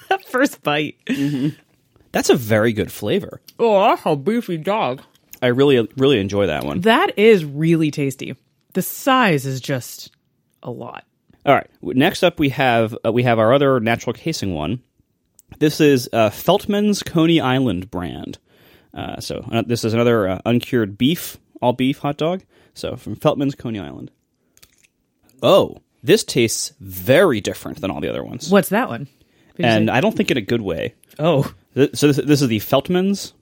[0.09, 0.97] that first bite.
[2.13, 3.41] That's a very good flavor.
[3.59, 5.03] Oh, that's a beefy dog.
[5.43, 6.81] I really really enjoy that one.
[6.83, 8.37] That is really tasty.
[8.75, 10.11] The size is just
[10.63, 11.05] a lot.
[11.47, 11.67] All right.
[11.83, 14.83] Next up, we have uh, we have our other natural casing one.
[15.59, 18.39] This is uh, Feltman's Coney Island brand.
[18.93, 22.43] Uh, so uh, this is another uh, uncured beef, all beef hot dog.
[22.75, 24.11] So from Feltman's Coney Island.
[25.43, 29.05] Oh, this tastes very different than all the other ones, What's that one?
[29.57, 30.95] Did you and say- I don't think in a good way.
[31.19, 33.33] oh, Th- So this, this is the Feltman's.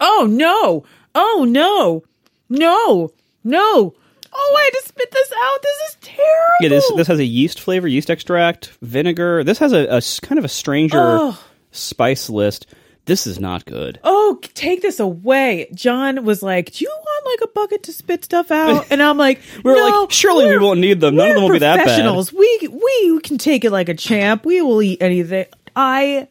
[0.00, 2.02] oh no, oh no,
[2.48, 3.10] no,
[3.44, 3.94] no.
[4.32, 5.60] Oh, I had to spit this out.
[5.62, 6.54] This is terrible.
[6.60, 9.42] Yeah, this this has a yeast flavor, yeast extract, vinegar.
[9.44, 11.38] This has a kind of a stranger Oh.
[11.72, 12.66] spice list.
[13.06, 13.98] This is not good.
[14.04, 15.68] oh, take this away.
[15.74, 19.16] John was like, "Do you want like a bucket to spit stuff out?" And I'm
[19.18, 21.16] like, We were "No, like, surely we won't need them.
[21.16, 21.82] None of them will be that bad.
[21.84, 22.32] professionals.
[22.32, 24.44] We we can take it like a champ.
[24.44, 26.28] We will eat anything." I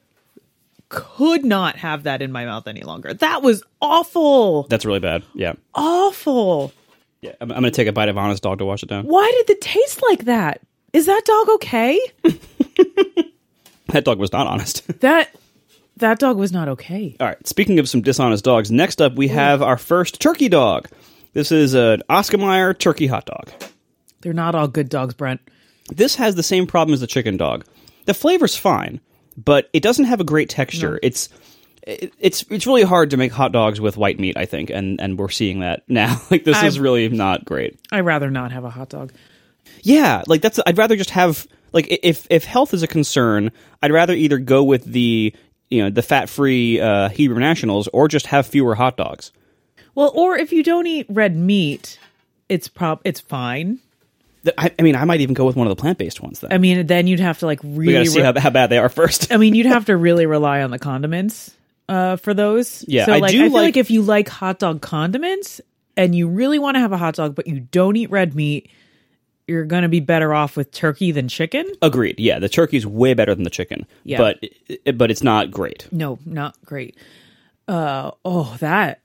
[0.90, 3.14] could not have that in my mouth any longer.
[3.14, 4.64] That was awful.
[4.64, 5.24] That's really bad.
[5.34, 5.54] Yeah.
[5.76, 6.74] Awful.
[7.22, 7.34] Yeah.
[7.40, 9.06] I'm, I'm going to take a bite of Honest Dog to wash it down.
[9.06, 10.62] Why did it taste like that?
[10.94, 12.00] Is that dog okay?
[13.92, 14.84] That dog was not honest.
[15.00, 15.30] That
[15.98, 17.16] that dog was not okay.
[17.20, 17.48] All right.
[17.48, 20.88] Speaking of some dishonest dogs, next up we have our first turkey dog.
[21.34, 23.50] This is an Oscar Mayer turkey hot dog.
[24.22, 25.42] They're not all good dogs, Brent.
[25.90, 27.66] This has the same problem as the chicken dog.
[28.06, 29.02] The flavor's fine,
[29.38, 31.00] but it doesn't have a great texture.
[31.04, 31.30] It's
[31.84, 35.18] it's it's really hard to make hot dogs with white meat, I think, and and
[35.18, 36.22] we're seeing that now.
[36.30, 37.80] like this is I've- really not great.
[37.92, 39.12] I'd rather not have a hot dog.
[39.82, 40.60] Yeah, like that's.
[40.66, 43.52] I'd rather just have like if if health is a concern,
[43.82, 45.34] I'd rather either go with the
[45.70, 49.32] you know the fat free uh, Hebrew Nationals or just have fewer hot dogs.
[49.96, 52.00] Well, or if you don't eat red meat,
[52.50, 53.80] it's prob it's fine.
[54.58, 56.40] I, I mean, I might even go with one of the plant based ones.
[56.40, 58.00] Then I mean, then you'd have to like really.
[58.00, 59.32] we see re- how, how bad they are first.
[59.34, 61.54] I mean, you'd have to really rely on the condiments
[61.90, 62.86] uh, for those.
[62.88, 65.60] Yeah, so I like, do I feel like- like if you like hot dog condiments
[65.98, 68.70] and you really want to have a hot dog, but you don't eat red meat,
[69.48, 71.66] you're going to be better off with turkey than chicken.
[71.82, 72.20] Agreed.
[72.20, 73.86] Yeah, the turkey's way better than the chicken.
[74.04, 74.18] Yeah.
[74.20, 75.88] but but it's not great.
[75.92, 76.96] No, not great.
[77.68, 79.02] Uh, oh, that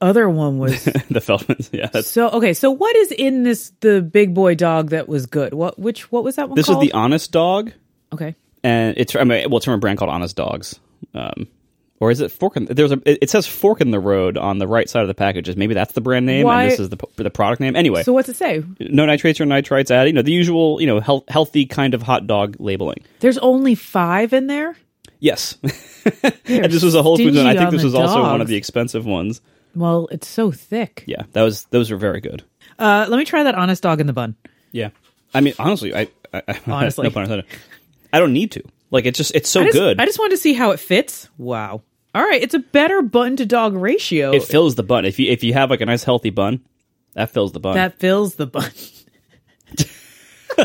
[0.00, 1.70] other one was the Feltmans.
[1.72, 2.54] Yeah, that's, so okay.
[2.54, 5.54] So what is in this the big boy dog that was good?
[5.54, 6.82] What which what was that one this called?
[6.82, 7.72] is the Honest Dog,
[8.12, 8.34] okay.
[8.62, 10.78] and it's I mean, well, it's from a brand called Honest Dogs.
[11.14, 11.48] Um,
[11.98, 12.56] or is it Fork?
[12.56, 13.00] In, there's a.
[13.04, 15.54] It says Fork in the Road on the right side of the packages.
[15.56, 17.76] Maybe that's the brand name, Why- and this is the the product name.
[17.76, 18.64] Anyway, So what's it say?
[18.80, 20.08] no nitrates or nitrites added.
[20.08, 20.80] You know the usual.
[20.80, 23.04] You know health, healthy kind of hot dog labeling.
[23.20, 24.76] There's only five in there.
[25.18, 25.58] Yes,
[26.46, 27.46] and this was a Whole Foods one.
[27.46, 29.42] I think this was also one of the expensive ones.
[29.74, 31.04] Well, it's so thick.
[31.06, 32.42] Yeah, that was those were very good.
[32.78, 34.36] Uh, let me try that honest dog in the bun.
[34.72, 34.90] Yeah,
[35.34, 37.04] I mean honestly, I, I, I Honestly.
[37.04, 37.44] no pun.
[38.12, 38.62] I don't need to.
[38.90, 40.00] Like it's just it's so I just, good.
[40.00, 41.28] I just wanted to see how it fits.
[41.38, 41.82] Wow.
[42.12, 44.32] All right, it's a better bun to dog ratio.
[44.32, 45.04] it fills the bun.
[45.04, 46.64] If you if you have like a nice healthy bun,
[47.14, 47.74] that fills the bun.
[47.74, 48.70] that fills the bun.
[50.58, 50.64] oh,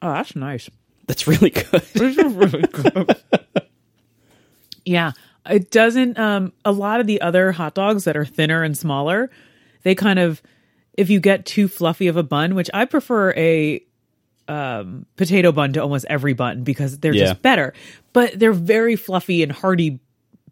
[0.00, 0.70] that's nice.
[1.06, 1.82] That's really good.
[1.94, 3.16] Really good.
[4.88, 5.12] Yeah,
[5.48, 6.18] it doesn't.
[6.18, 9.30] Um, a lot of the other hot dogs that are thinner and smaller,
[9.82, 10.42] they kind of,
[10.94, 13.82] if you get too fluffy of a bun, which I prefer a
[14.48, 17.26] um, potato bun to almost every bun because they're Yeah.
[17.26, 17.74] just better.
[18.12, 20.00] But they're very fluffy and hearty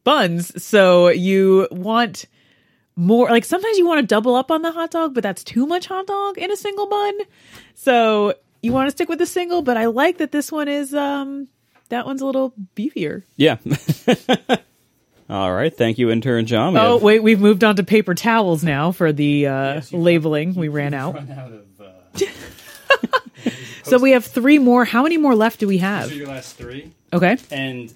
[0.05, 2.27] buns, so you want
[2.95, 5.67] more like sometimes you want to double up on the hot dog but that's too
[5.67, 7.13] much hot dog in a single bun
[7.75, 8.33] so
[8.63, 11.47] you want to stick with the single but i like that this one is um
[11.89, 13.57] that one's a little beefier yeah.
[15.29, 16.75] All right, thank you, intern John.
[16.75, 19.91] We oh have- wait we've moved on to paper towels now for the uh Yes,
[19.93, 21.65] you- labeling we ran out out of.
[21.81, 21.91] Uh,
[23.83, 26.29] so we have three more how many more left do we these are have your
[26.29, 26.93] last three.
[27.13, 27.93] okay And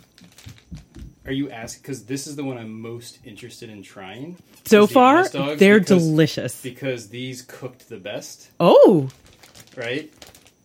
[1.27, 1.83] are you asking?
[1.83, 4.37] Because this is the one I'm most interested in trying.
[4.65, 9.09] so the far they're because- delicious Because these cooked the best, oh
[9.77, 10.13] right?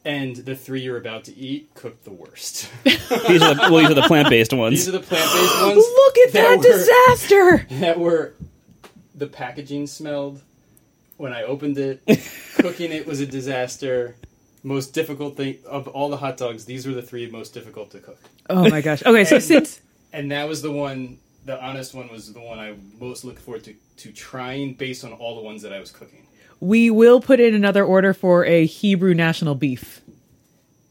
[0.06, 2.70] And the three you're about to eat cooked the worst.
[2.84, 4.86] these are the, well, these are the plant based ones.
[4.86, 5.76] These are the plant-based ones.
[5.78, 8.36] look at that, were- disaster that were
[9.16, 10.42] the packaging smelled
[11.18, 12.02] when I opened it.
[12.56, 14.16] Cooking it was a disaster.
[14.62, 16.66] Most difficult thing of all the hot dogs.
[16.66, 19.82] These were the three most difficult to cook, oh my gosh okay so And- since
[20.14, 21.18] and that was the one.
[21.46, 25.14] The honest one was the one I most look forward to to trying based on
[25.14, 26.26] all the ones that I was cooking.
[26.60, 30.02] We will put in another order for a hebrew national beef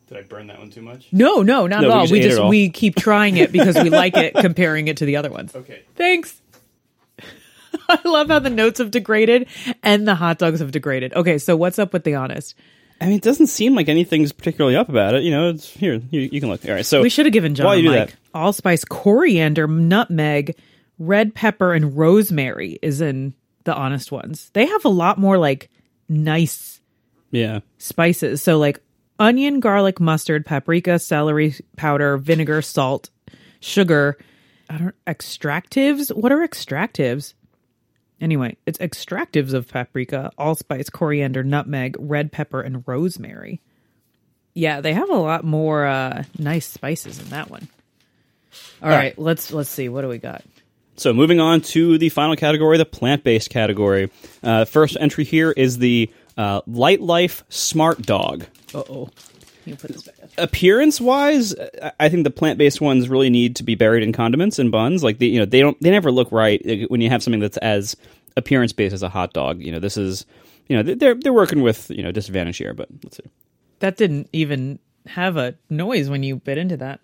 [0.09, 1.09] Did I burn that one too much?
[1.12, 2.01] No, no, not No, at we all.
[2.03, 2.49] just We ate it just all.
[2.49, 5.55] we keep trying it because we like it, comparing it to the other ones.
[5.57, 5.83] Okay.
[5.97, 6.41] Thanks.
[7.89, 9.47] I love how the notes have degraded
[9.83, 11.12] and the hot dogs have degraded.
[11.15, 12.55] Okay, so what's up with the honest?
[13.01, 15.25] I mean, it doesn't seem like anything's particularly up about it.
[15.25, 16.01] You know, it's here.
[16.11, 16.65] You, you can look.
[16.65, 18.11] All right, so We should have given John While a you do mic.
[18.11, 20.57] that- Allspice, coriander, nutmeg,
[20.99, 23.35] red pepper, and rosemary is in
[23.65, 24.51] the honest ones.
[24.53, 25.71] They have a lot more like
[26.09, 26.81] nice
[27.31, 28.43] yeah, spices.
[28.43, 28.81] So like
[29.19, 33.11] onion, garlic, mustard, paprika, celery powder, vinegar, salt,
[33.61, 34.17] sugar.
[34.71, 36.15] I don't extractives.
[36.15, 37.35] What are extractives?
[38.21, 43.61] Anyway, it's extractives of paprika, allspice, coriander, nutmeg, red pepper, and rosemary.
[44.55, 47.67] Yeah, they have a lot more uh, nice spices in that one.
[48.81, 49.19] All All right, right.
[49.19, 49.89] let's let's see.
[49.89, 50.45] What do we got?
[50.97, 54.11] So moving on to the final category, the plant-based category.
[54.42, 58.47] Uh, first entry here is the uh, Lightlife Smart Dog.
[58.74, 59.11] Uh oh.
[59.64, 60.16] You put this back.
[60.36, 61.55] Appearance-wise,
[61.99, 65.03] I- think the plant-based ones really need to be buried in condiments and buns.
[65.03, 67.57] Like the, you know, they don't, they never look right when you have something that's
[67.59, 67.97] as
[68.36, 69.62] appearance-based as a hot dog.
[69.62, 70.26] You know, this is,
[70.68, 73.24] you know, they're they're working with you know disadvantage here, but let's see.
[73.80, 77.01] That didn't even have a noise when you bit into that.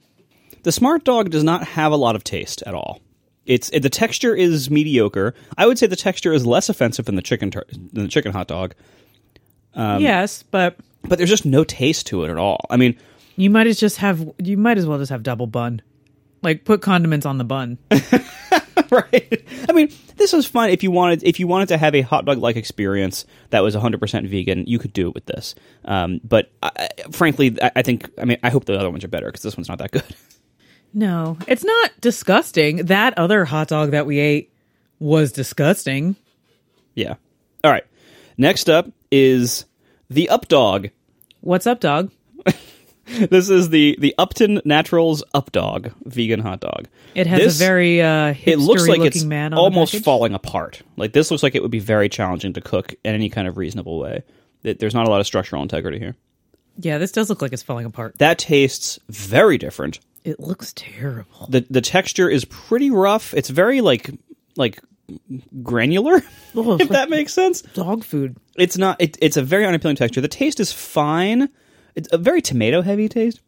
[0.62, 3.00] The Smart Dog does not have a lot of taste at all.
[3.46, 5.34] It's it, the texture is mediocre.
[5.56, 8.32] I would say the texture is less offensive than the chicken tur- than the chicken
[8.32, 8.74] hot dog,
[9.74, 12.60] yes, but but there's just no taste to it at all.
[12.68, 12.96] I mean,
[13.36, 15.82] You might as just have you might as well just have double bun.
[16.42, 17.76] Like put condiments on the bun.
[18.90, 19.44] right.
[19.68, 20.70] I mean, this was fun.
[20.70, 23.74] If you wanted, if you wanted to have a hot dog like experience that was
[23.74, 25.54] 100 percent vegan, you could do it with this.
[25.84, 28.08] Um, but I, frankly, I, I think.
[28.18, 30.04] I mean, I hope the other ones are better because this one's not that good.
[30.92, 32.86] No, it's not disgusting.
[32.86, 34.52] That other hot dog that we ate
[34.98, 36.16] was disgusting.
[36.94, 37.14] yeah.
[37.62, 37.84] All right.
[38.38, 39.66] Next up is
[40.08, 40.88] the Up Dog.
[41.40, 42.10] What's up, dog?
[43.06, 46.86] This is the the Upton Naturals Up Dog vegan hot dog.
[47.16, 50.32] It has This- a very uh It looks like looking it's man on almost falling
[50.32, 50.82] apart.
[50.96, 53.56] Like this looks like it would be very challenging to cook in any kind of
[53.56, 54.22] reasonable way.
[54.62, 56.14] That There's not a lot of structural integrity here.
[56.78, 58.16] Yeah, this does look like it's falling apart.
[58.18, 59.98] That tastes very different.
[60.24, 61.46] It looks terrible.
[61.48, 63.34] the The texture is pretty rough.
[63.34, 64.10] It's very like
[64.56, 64.80] like
[65.62, 66.22] granular.
[66.52, 67.62] Oh, if like that makes sense.
[67.62, 68.36] dog food.
[68.56, 69.00] It's not.
[69.00, 70.20] It, it's a very unappealing texture.
[70.20, 71.48] The taste is fine.
[71.94, 73.40] It's a very tomato heavy taste.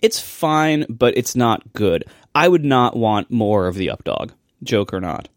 [0.00, 2.04] It's fine, but it's not good.
[2.34, 4.32] I would not want more of the up dog.
[4.62, 5.28] Joke or not.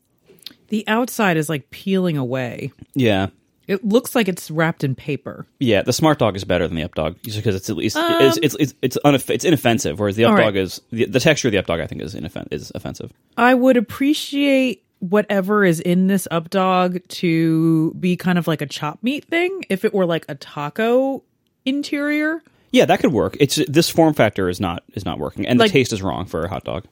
[0.70, 2.72] The outside is like peeling away.
[2.94, 3.28] Yeah.
[3.68, 5.48] It looks like it's wrapped in paper.
[5.60, 8.38] Yeah, the smart dog is better than the up dog because it's at least it's
[8.44, 10.64] it's it's it's, unoff- it's inoffensive, whereas the up Um, dog right.
[10.64, 13.12] is the, the texture of the up dog I think is inoffen- is offensive.
[13.38, 18.66] I would appreciate whatever is in this up dog to be kind of like a
[18.66, 21.24] chop meat thing if it were like a taco
[21.66, 22.42] interior.
[22.72, 23.36] Yeah, that could work.
[23.40, 26.26] It's this form factor is not is not working, and Like- the taste is wrong
[26.26, 26.86] for a hot dog.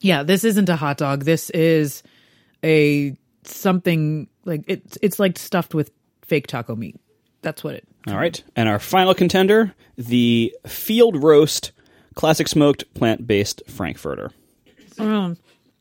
[0.00, 1.24] Yeah, this isn't a hot dog.
[1.24, 2.02] This is
[2.64, 5.90] a something like it's it's like stuffed with
[6.30, 6.98] fake taco meat.
[7.42, 7.86] That's what it.
[8.06, 11.72] All right, and our final contender, the field roast
[12.14, 14.30] classic smoked plant based frankfurter.
[14.98, 15.36] Um,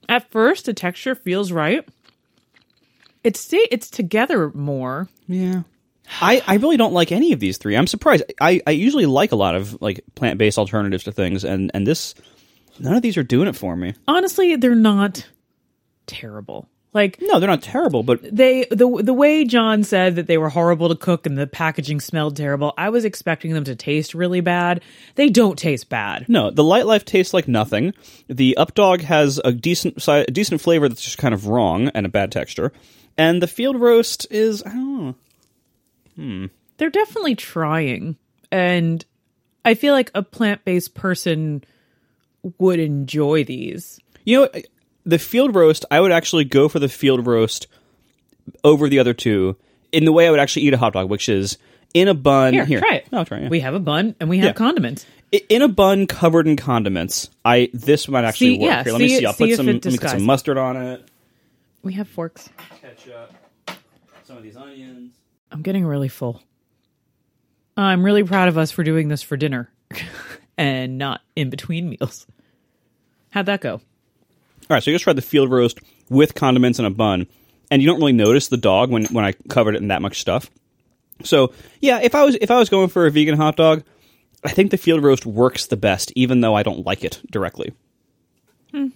[0.09, 1.87] at first, the texture feels right.
[3.23, 5.07] It's sta- it's together more.
[5.27, 5.63] Yeah.
[6.21, 7.77] I, I really don't like any of these three.
[7.77, 8.23] I'm surprised.
[8.41, 11.85] I, I usually like a lot of like plant based alternatives to things, and and
[11.85, 12.15] this
[12.79, 13.93] none of these are doing it for me.
[14.07, 15.27] Honestly, they're not
[16.07, 16.67] terrible.
[16.91, 20.49] Like No, they're not terrible, but they the the way John said that they were
[20.49, 22.73] horrible to cook and the packaging smelled terrible.
[22.77, 24.81] I was expecting them to taste really bad.
[25.13, 26.25] They don't taste bad.
[26.27, 27.93] no, the Lightlife tastes like nothing.
[28.27, 32.07] The updog has a decent si- a decent flavor that's just kind of wrong and
[32.07, 32.71] a bad texture,
[33.17, 35.15] and the field roast is I don't know.
[36.15, 36.45] Hmm.
[36.77, 38.15] They're definitely trying,
[38.51, 39.05] and
[39.63, 41.63] I feel like a plant based person
[42.57, 43.99] would enjoy these.
[44.23, 44.61] You know?
[45.09, 47.67] The field roast, I would actually go for the field roast
[48.63, 49.55] over the other two
[49.91, 51.57] in the way I would actually eat a hot dog, which is
[51.93, 52.53] in a bun.
[52.53, 53.11] Here, try it.
[53.11, 53.43] No, try it.
[53.43, 53.49] yeah.
[53.49, 54.53] We have a bun and we have Yeah.
[54.53, 55.05] condiments.
[55.49, 57.29] In a bun covered in condiments.
[57.45, 58.67] I this might actually See- work.
[58.69, 59.25] yeah, Here, let me see- see.
[59.25, 59.65] I'll see put some.
[59.67, 61.07] Let me put some mustard on it.
[61.83, 62.49] We have forks.
[62.81, 63.33] Ketchup.
[64.25, 65.13] Some of these onions.
[65.51, 66.41] I'm getting really full.
[67.77, 69.71] I'm really proud of us for doing this for dinner
[70.57, 72.27] and not in between meals.
[73.31, 73.81] How'd that go?
[74.69, 77.25] All right, so you just tried the field roast with condiments and a bun,
[77.71, 80.21] and you don't really notice the dog when when I covered it in that much
[80.21, 80.49] stuff.
[81.23, 83.83] So yeah, if I was if I was going for a vegan hot dog,
[84.43, 87.73] I think the field roast works the best, even though I don't like it directly.
[88.71, 88.87] Hmm.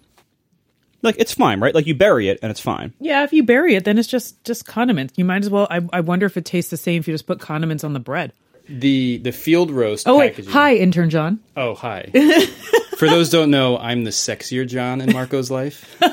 [1.01, 1.73] Like it's fine, right?
[1.73, 2.93] Like you bury it and it's fine.
[2.99, 5.15] Yeah, if you bury it, then it's just just condiments.
[5.17, 5.67] You might as well.
[5.71, 7.99] I, I wonder if it tastes the same if you just put condiments on the
[7.99, 8.31] bread.
[8.69, 10.07] The the field roast.
[10.07, 10.53] Oh wait, packaging.
[10.53, 11.39] hi, intern John.
[11.57, 12.09] Oh hi.
[13.03, 15.93] For those don't know, I'm the sexier John in Marco's life.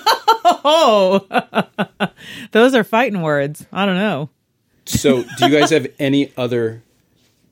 [0.63, 1.27] Oh,
[2.53, 3.65] those are fighting words.
[3.73, 4.29] I don't know.
[4.85, 6.83] So, do you guys have any other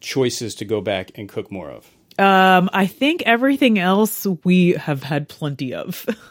[0.01, 1.89] choices to go back and cook more of?
[2.19, 6.05] Um, I think everything else we have had plenty of.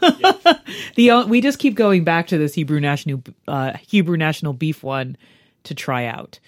[0.94, 4.82] the o- we just keep going back to this Hebrew national uh, Hebrew national beef
[4.84, 5.16] one
[5.64, 6.38] to try out.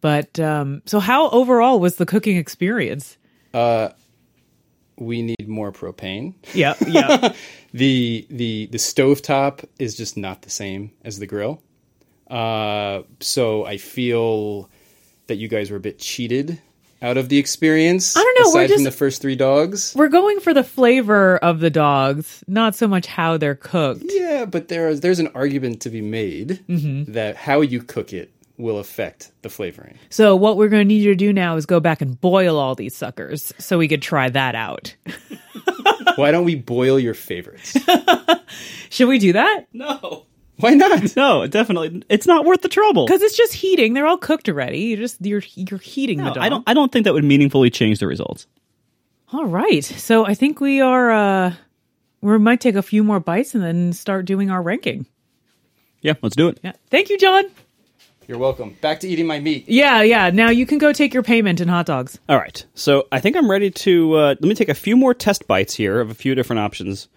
[0.00, 3.18] But um, so how overall was the cooking experience?
[4.98, 6.34] We need more propane.
[6.54, 7.34] Yeah, yeah.
[7.72, 11.62] the the the stovetop is just not the same as the grill.
[12.30, 14.68] Uh, so I feel
[15.26, 16.60] that you guys were a bit cheated
[17.02, 18.16] out of the experience.
[18.16, 19.92] I don't know, we're Aside from the first three dogs.
[19.94, 24.02] We're going for the flavor of the dogs, not so much how they're cooked.
[24.06, 27.12] Yeah, but there's there's an argument to be made Mm-hmm.
[27.12, 29.98] that how you cook it will affect the flavoring.
[30.10, 32.58] So what we're going to need you to do now is go back and boil
[32.58, 34.94] all these suckers so we could try that out.
[36.16, 37.76] Why don't we boil your favorites?
[38.90, 39.66] Should we do that?
[39.72, 40.24] No,
[40.58, 41.14] Why not?
[41.16, 43.04] no, definitely, it's not worth the trouble.
[43.06, 43.92] Because it's just heating.
[43.92, 44.78] They're all cooked already.
[44.78, 46.42] You just you're you're heating No, the dog.
[46.42, 46.64] I don't.
[46.66, 48.46] I don't think that would meaningfully change the results.
[49.32, 49.84] All right.
[49.84, 51.54] So I think we are uh
[52.22, 55.06] we might take a few more bites and then start doing our ranking.
[56.00, 56.60] Yeah, let's do it.
[56.62, 56.72] Yeah.
[56.90, 57.44] Thank you, John.
[58.28, 58.76] You're welcome.
[58.80, 59.68] Back to eating my meat.
[59.68, 60.30] Yeah, yeah.
[60.30, 62.18] Now you can go take your payment in hot dogs.
[62.28, 62.64] All right.
[62.74, 64.14] So I think I'm ready to.
[64.14, 67.08] Uh, let me take a few more test bites here of a few different options.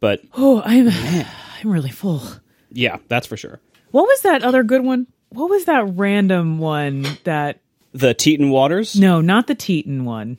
[0.00, 0.88] But Oh, I'm
[1.62, 2.22] I'm really full.
[2.70, 3.60] yeah, that's for sure.
[3.90, 5.06] What was that other good one?
[5.28, 7.60] What was that random one that
[7.92, 8.98] The Teton Waters.
[8.98, 10.38] No, not the Teton one.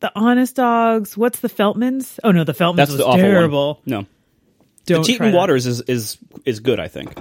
[0.00, 1.16] The Honest Dogs.
[1.16, 2.18] What's the Feltmans?
[2.22, 3.74] Oh no, the Feltmans That's was the awful terrible.
[3.76, 3.82] one.
[3.86, 4.06] No,
[4.86, 5.36] Don't the Teton that.
[5.38, 6.78] Waters is is is good.
[6.78, 7.14] I think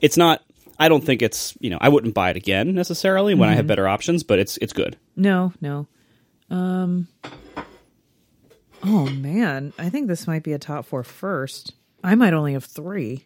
[0.00, 0.42] it's not.
[0.84, 3.56] I don't think it's you know I wouldn't buy it again necessarily when I Mm-hmm.
[3.58, 4.96] have better options, but it's it's good.
[5.16, 5.86] No, no.
[6.50, 7.08] Um.
[8.84, 11.72] Oh man, I think this might be a top four first.
[12.02, 13.24] I might only have three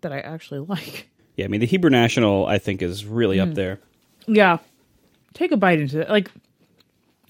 [0.00, 1.08] that I actually like.
[1.36, 3.48] Yeah, I mean the Hebrew National I think is really Mm.
[3.50, 3.78] up there.
[4.26, 4.58] Yeah,
[5.34, 6.08] take a bite into it.
[6.08, 6.30] Like,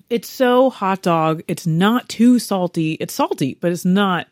[0.09, 1.43] it's so hot dog.
[1.49, 2.93] It's not too salty.
[2.93, 4.29] It's salty, but it's not.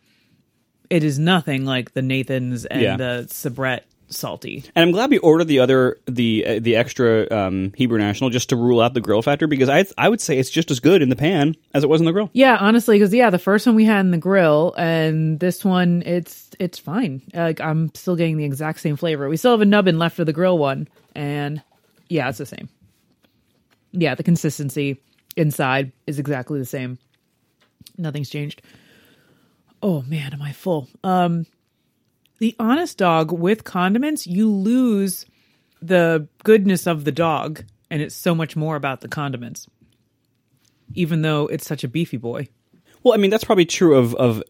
[0.89, 2.97] It is nothing like the Nathan's and Yeah.
[2.97, 3.81] the Sabrett
[4.15, 4.65] salty.
[4.75, 8.49] And I'm glad we ordered the other the uh, the extra um, Hebrew National just
[8.51, 11.03] to rule out the grill factor because I I would say it's just as good
[11.03, 12.31] in the pan as it was in the grill.
[12.33, 16.03] Yeah, honestly, because yeah, the first one we had in the grill, and this one,
[16.07, 17.23] it's it's fine.
[17.33, 19.29] Like I'm still getting the exact same flavor.
[19.29, 21.63] We still have a nubbin left of the grill one, and
[22.09, 22.69] yeah, it's the same.
[23.93, 25.01] Yeah, the consistency
[25.37, 26.99] inside is exactly the same.
[27.97, 28.63] Nothing's changed.
[29.83, 30.89] Oh man, am I full?
[31.03, 31.47] Um,
[32.45, 35.25] the honest dog with condiments, you lose
[35.81, 39.67] the goodness of the dog, and it's so much more about the condiments.
[40.93, 42.47] Even though it's such a beefy boy.
[43.03, 44.43] Well, I mean that's probably true of of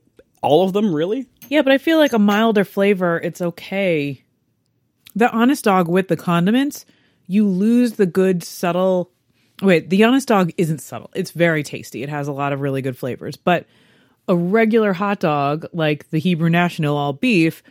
[0.42, 1.28] all of them, really.
[1.48, 4.24] Yeah, but I feel like a milder flavor, it's okay.
[5.14, 6.84] The honest dog with the condiments,
[7.28, 9.12] you lose the good subtle.
[9.62, 11.12] Wait, the honest dog isn't subtle.
[11.14, 12.02] It's very tasty.
[12.02, 13.36] It has a lot of really good flavors.
[13.36, 13.66] But
[14.26, 17.62] a regular hot dog, like the Hebrew National all beef,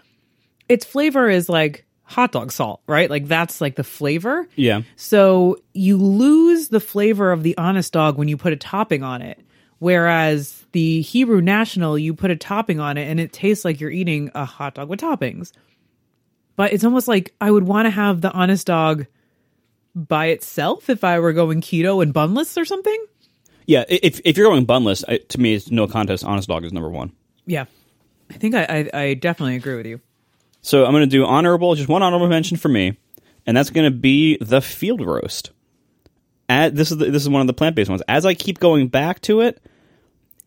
[0.70, 3.10] its flavor is like hot dog salt, right?
[3.10, 4.48] Like that's like the flavor.
[4.56, 4.82] Yeah.
[4.96, 9.22] So you lose the flavor of the honest dog when you put a topping on
[9.22, 9.40] it.
[9.80, 13.92] Whereas the Hebrew National, you put a topping on it and it tastes like you're
[13.92, 15.52] eating a hot dog with toppings.
[16.56, 19.08] But it's almost like I would want to have the honest dog
[19.96, 23.06] by itself if I were going keto and bunless or something.
[23.66, 26.24] Yeah, if if you're going bunless, I, to me it's no contest.
[26.24, 27.12] Honest dog is number one.
[27.46, 27.66] Yeah.
[28.30, 30.00] I think I, I, I definitely agree with you.
[30.64, 32.98] So I'm going to do honorable, just one honorable mention for me,
[33.46, 35.52] and that's going to be the field roast.
[36.50, 38.02] At, this is the, this is one of the plant based ones.
[38.08, 39.62] As I keep going back to it,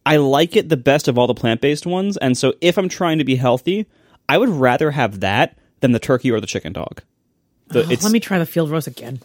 [0.07, 2.89] I like it the best of all the plant based ones, and so if I'm
[2.89, 3.87] trying to be healthy,
[4.29, 7.03] I would rather have that than the turkey or the chicken dog.
[7.69, 9.21] The, Oh, let me try the field roast again.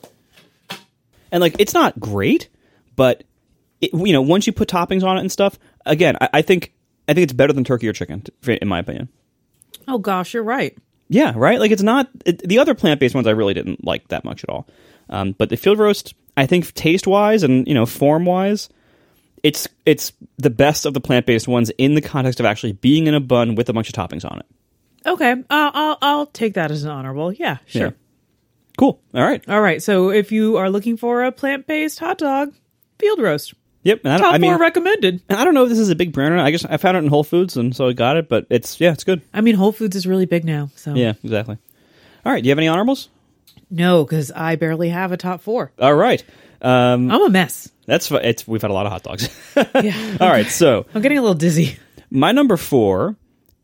[1.32, 2.50] and like it's not great,
[2.96, 3.24] but
[3.80, 6.74] it, you know once you put toppings on it and stuff, again, I, I think
[7.08, 9.08] I think it's better than turkey or chicken, in my opinion.
[9.88, 10.78] Oh gosh, you're right.
[11.10, 11.60] Yeah, right.
[11.60, 13.28] Like it's not it, the other plant based ones.
[13.28, 14.68] I really didn't like that much at all.
[15.10, 18.70] Um, but the field roast, I think taste wise and you know form wise,
[19.44, 23.08] it's it's the best of the plant based ones in the context of actually being
[23.08, 24.46] in a bun with a bunch of toppings on it.
[25.06, 27.34] Okay, uh, I'll I'll take that as an honorable.
[27.34, 27.82] Yeah, sure.
[27.82, 27.92] Yeah.
[28.78, 29.02] Cool.
[29.14, 29.48] All right.
[29.50, 29.84] All right.
[29.84, 32.54] So if you are looking for a plant based hot dog,
[33.00, 33.54] field roast.
[33.84, 34.02] Yep.
[34.04, 35.22] And I, don't, Top I mean, four recommended.
[35.28, 36.46] and I don't know if this is a big brand or not.
[36.46, 38.30] I guess I found it in Whole Foods and so I got it.
[38.30, 39.22] But it's yeah, it's good.
[39.34, 40.70] I mean, Whole Foods is really big now.
[40.76, 41.58] So Yeah, exactly.
[42.26, 42.44] All right.
[42.44, 43.10] Do you have any honorables?
[43.70, 45.72] no, because I barely have a top four.
[45.80, 46.24] All right.
[46.62, 47.72] Um, I'm a mess.
[47.88, 48.48] that's it's.
[48.48, 49.30] We've had a lot of hot dogs.
[49.56, 50.46] Yeah, All right.
[50.48, 51.78] So I'm getting a little dizzy.
[52.12, 53.16] My number four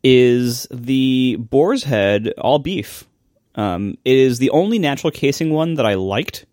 [0.02, 3.04] is the Boar's Head all beef.
[3.54, 6.46] Um, it is the only natural casing one that I liked.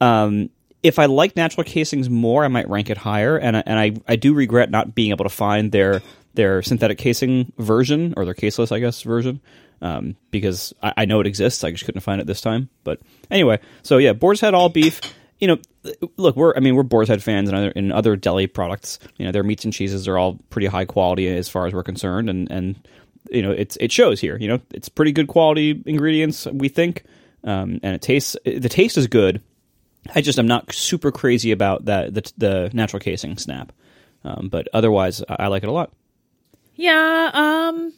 [0.00, 0.50] Um,
[0.82, 3.92] if I like natural casings more, I might rank it higher, and I, and I,
[4.06, 6.02] I do regret not being able to find their
[6.34, 9.40] their synthetic casing version or their caseless, I guess, version.
[9.80, 12.68] Um, because I, I know it exists, I just couldn't find it this time.
[12.84, 13.00] But
[13.30, 15.00] anyway, so yeah, Boar's Head all beef.
[15.40, 15.58] You know,
[16.16, 18.98] look, we're I mean we're Boar's Head fans and other in other deli products.
[19.16, 21.82] You know, their meats and cheeses are all pretty high quality as far as we're
[21.84, 22.88] concerned, and and
[23.30, 24.36] you know it's it shows here.
[24.36, 27.04] You know, it's pretty good quality ingredients we think,
[27.44, 29.40] um, and it tastes the taste is good.
[30.14, 33.72] I just am not super crazy about that the the natural casing snap,
[34.24, 35.92] um, but otherwise I, I like it a lot.
[36.74, 37.30] Yeah.
[37.34, 37.92] Um,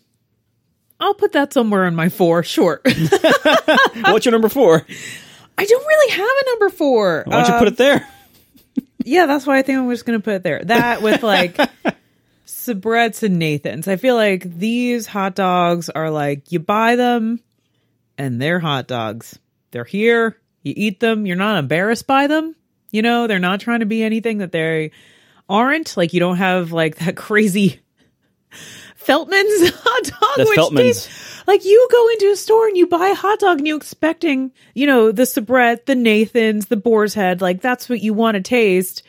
[0.99, 2.43] I'll put that somewhere in my four.
[2.43, 2.81] Sure.
[4.05, 4.87] What's your number four?
[5.59, 7.25] I don't really have a number four.
[7.27, 8.09] Why don't you Uh, put it there?
[9.05, 10.63] Yeah, that's why I think I'm just going to put it there.
[10.65, 11.57] That with like
[12.47, 13.89] Sabrett's and Nathan's.
[13.89, 17.41] I feel like these hot dogs are like you buy them
[18.19, 19.39] and they're hot dogs.
[19.71, 22.55] They're here, you eat them, you're not embarrassed by them.
[22.91, 24.91] You know, they're not trying to be anything that they
[25.49, 25.97] aren't.
[25.97, 27.81] Like you don't have like that crazy
[29.01, 31.07] Feltman's hot dog, which Feltman's.
[31.07, 33.77] tastes Like you go into a store and you buy a hot dog and you
[33.77, 38.35] expecting, you know, the Sabrett, the Nathan's, the Boar's Head, like that's what you want
[38.37, 39.03] to taste.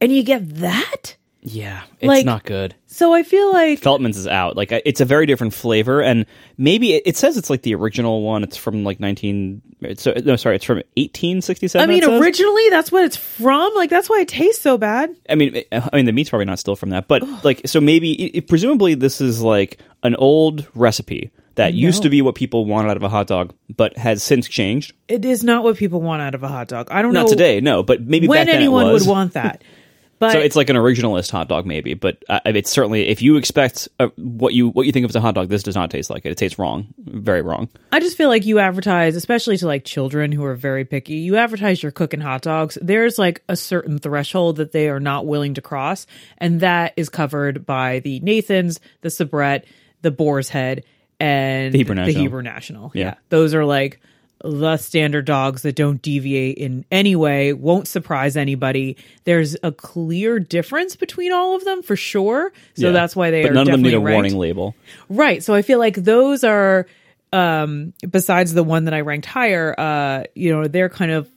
[0.00, 1.16] And you get that?
[1.42, 2.74] Yeah, it's Like- not good.
[2.86, 4.56] So I feel like Feltman's is out.
[4.56, 6.26] Like it's a very different flavor, and
[6.58, 8.42] maybe it, it says it's like the original one.
[8.42, 9.62] It's from like nineteen.
[9.80, 13.74] It's, uh, no, sorry, it's from eighteen sixty I mean originally that's what it's from.
[13.74, 15.14] Like that's why it tastes so bad.
[15.30, 18.12] I mean, I mean, the meat's probably not still from that, but like, so maybe,
[18.12, 22.90] it, presumably, this is like an old recipe that used to be what people wanted
[22.90, 24.92] out of a hot dog, but has since changed.
[25.08, 26.88] It is not what people want out of a hot dog.
[26.90, 27.20] I don't know.
[27.20, 29.62] Not know today, no, but maybe when back then anyone would want that.
[30.20, 33.36] But So it's like an originalist hot dog, maybe, but uh, it's certainly if you
[33.36, 35.90] expect uh, what you what you think of as a hot dog, this does not
[35.90, 36.32] taste like it.
[36.32, 37.70] It tastes wrong, very wrong.
[37.90, 41.36] I just feel like you advertise, especially to like children who are very picky, you
[41.36, 42.76] advertise you're cooking hot dogs.
[42.82, 46.06] There's like a certain threshold that they are not willing to cross.
[46.36, 49.64] And that is covered by the Nathans, the Sabrett,
[50.02, 50.84] the Boar's Head,
[51.18, 52.20] and The Hebrew National.
[52.22, 52.92] Hebrew National.
[52.94, 53.14] Yeah.
[53.30, 54.00] Those are like
[54.42, 58.96] the standard dogs that don't deviate in any way, won't surprise anybody.
[59.24, 62.52] There's a clear difference between all of them for sure.
[62.74, 62.92] So Yeah.
[62.92, 64.14] that's why they but are none of them need a ranked.
[64.16, 64.74] warning label.
[65.08, 65.42] Right.
[65.42, 66.86] So I feel like those are
[67.32, 71.28] um besides the one that I ranked higher, uh, you know, they're kind of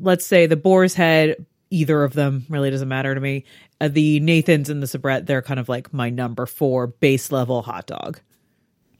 [0.00, 3.44] let's say the Boar's Head, either of them really doesn't matter to me.
[3.80, 7.60] Uh, the Nathans and the Sabrett, they're kind of like my number four base level
[7.62, 8.18] hot dog.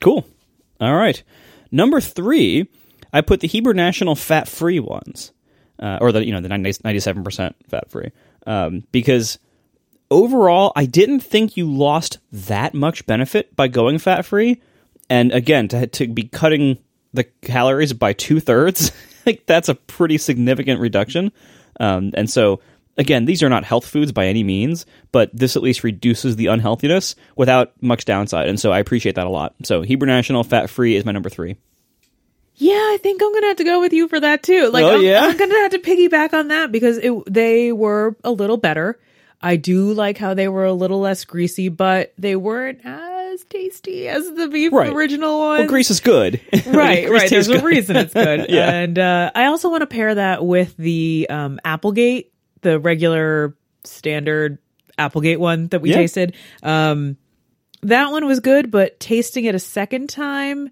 [0.01, 0.27] Cool.
[0.81, 1.23] All right.
[1.73, 2.69] Number three,
[3.15, 5.33] I put the Hebrew National fat free ones,
[5.79, 8.11] uh, or the you know the ninety seven percent fat free,
[8.45, 9.39] um, because
[10.11, 14.61] overall I didn't think you lost that much benefit by going fat free,
[15.09, 16.79] and again to to be cutting
[17.13, 18.91] the calories by two thirds,
[19.27, 21.33] like that's a pretty significant reduction,
[21.81, 22.61] um, and so.
[22.97, 26.47] Again, these are not health foods by any means, but this at least reduces the
[26.47, 28.49] unhealthiness without much downside.
[28.49, 29.53] And so I appreciate that a lot.
[29.65, 31.57] So Hebrew National Fat Free is my number three.
[32.57, 34.71] Yeah, I think I'm gonna have to go with you for that too.
[34.71, 35.23] Like, Oh, I'm, yeah?
[35.25, 38.99] I'm gonna have to piggyback on that because it, they were a little better.
[39.43, 44.09] I do like how they were a little less greasy, but they weren't as tasty
[44.09, 44.91] as the beef Right.
[44.93, 45.59] original one.
[45.59, 46.41] Well, grease is good.
[46.67, 47.29] right, right.
[47.29, 47.65] There's a good.
[47.65, 48.47] reason it's good.
[48.49, 48.71] Yeah.
[48.73, 52.33] And uh, I also want to pair that with the um, Applegate,
[52.63, 54.59] the regular standard
[54.97, 55.97] Applegate one that we Yeah.
[55.97, 56.35] tasted.
[56.63, 57.17] Um,
[57.83, 60.71] that one was good, but tasting it a second time,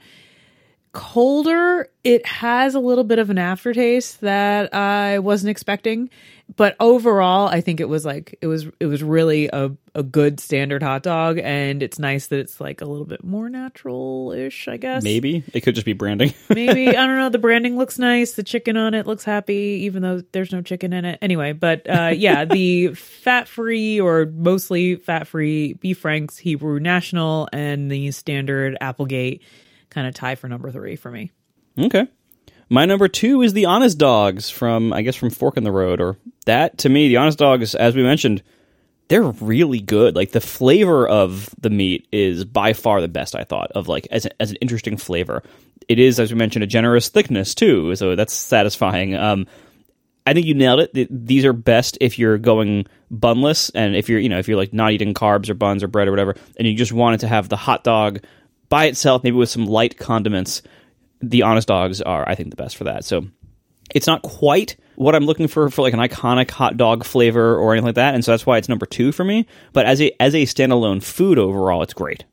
[0.93, 6.11] colder, it has a little bit of an aftertaste that I wasn't expecting.
[6.55, 10.39] But overall, I think it was like it was it was really a, a good
[10.39, 14.69] standard hot dog, and it's nice that it's like a little bit more natural ish,
[14.69, 15.03] I guess.
[15.03, 16.35] Maybe it could just be branding.
[16.51, 17.31] Maybe I don't know.
[17.31, 18.33] The branding looks nice.
[18.33, 21.19] The chicken on it looks happy, even though there's no chicken in it.
[21.23, 28.11] Anyway, but uh, yeah, the fat-free or mostly fat-free beef franks Hebrew National and the
[28.11, 29.43] standard Applegate
[29.93, 31.31] kind of tie for number three for me.
[31.79, 32.07] okay.
[32.69, 36.01] My number two is the Honest Dogs from I guess from Fork in the Road,
[36.01, 36.17] or
[36.47, 38.43] that to me, the Honest Dogs, as we mentioned,
[39.09, 40.17] they're really good.
[40.17, 43.35] Like the flavor of the meat is by far the best.
[43.37, 45.43] I thought of like as a, as an interesting flavor.
[45.87, 49.15] It is, as we mentioned, a generous thickness too, so that's satisfying.
[49.17, 49.47] Um,
[50.27, 51.27] I think you nailed it.
[51.27, 54.73] These are best if you're going bunless, and if you're, you know, if you're like
[54.73, 57.49] not eating carbs or buns or bread or whatever, and you just wanted to have
[57.49, 58.21] the hot dog
[58.73, 60.63] by itself, maybe with some light condiments.
[61.21, 63.05] The Honest Dogs are, I think, the best for that.
[63.05, 63.27] So
[63.95, 67.73] it's not quite what I'm looking for for like an iconic hot dog flavor or
[67.73, 69.47] anything like that, and so that's why it's number two for me.
[69.75, 72.25] But as a as a standalone food overall, it's great.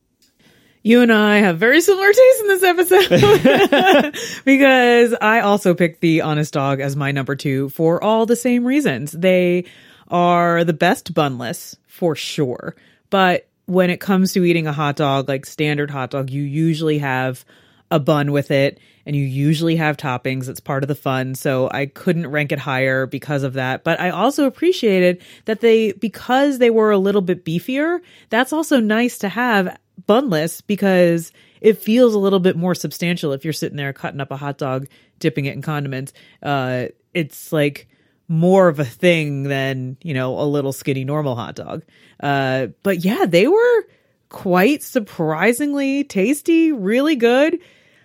[0.81, 4.15] You and I have very similar tastes in this episode
[4.45, 8.63] because I also picked the Honest Dog as my number two for all the same
[8.63, 9.11] reasons.
[9.11, 9.65] They
[10.07, 12.77] are the best bunless for sure.
[13.09, 16.97] But when it comes to eating a hot dog, like standard hot dog, you usually
[16.97, 17.45] have
[17.91, 20.49] a bun with it and you usually have toppings.
[20.49, 21.35] It's part of the fun.
[21.35, 23.83] So I couldn't rank it higher because of that.
[23.83, 27.99] But I also appreciated that they, because they were a little bit beefier,
[28.29, 33.43] that's also nice to have bunless because it feels a little bit more substantial if
[33.43, 34.87] you're sitting there cutting up a hot dog,
[35.19, 36.13] dipping it in condiments.
[36.41, 37.87] Uh, it's like
[38.29, 41.83] more of a thing than, you know, a little skinny normal hot dog.
[42.21, 43.87] Uh, but yeah, they were
[44.29, 47.59] quite surprisingly tasty, really good.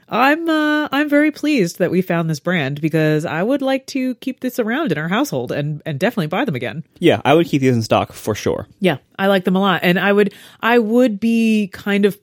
[0.08, 4.14] I'm uh, I'm very pleased that we found this brand because I would like to
[4.16, 6.84] keep this around in our household and and definitely buy them again.
[6.98, 8.66] Yeah, I would keep these in stock for sure.
[8.80, 12.18] Yeah, I like them a lot, and I would I would be kind of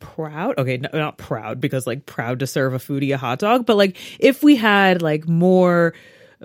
[0.00, 0.58] proud.
[0.58, 3.76] Okay, no, not proud because like proud to serve a foodie a hot dog, but
[3.76, 5.94] like if we had like more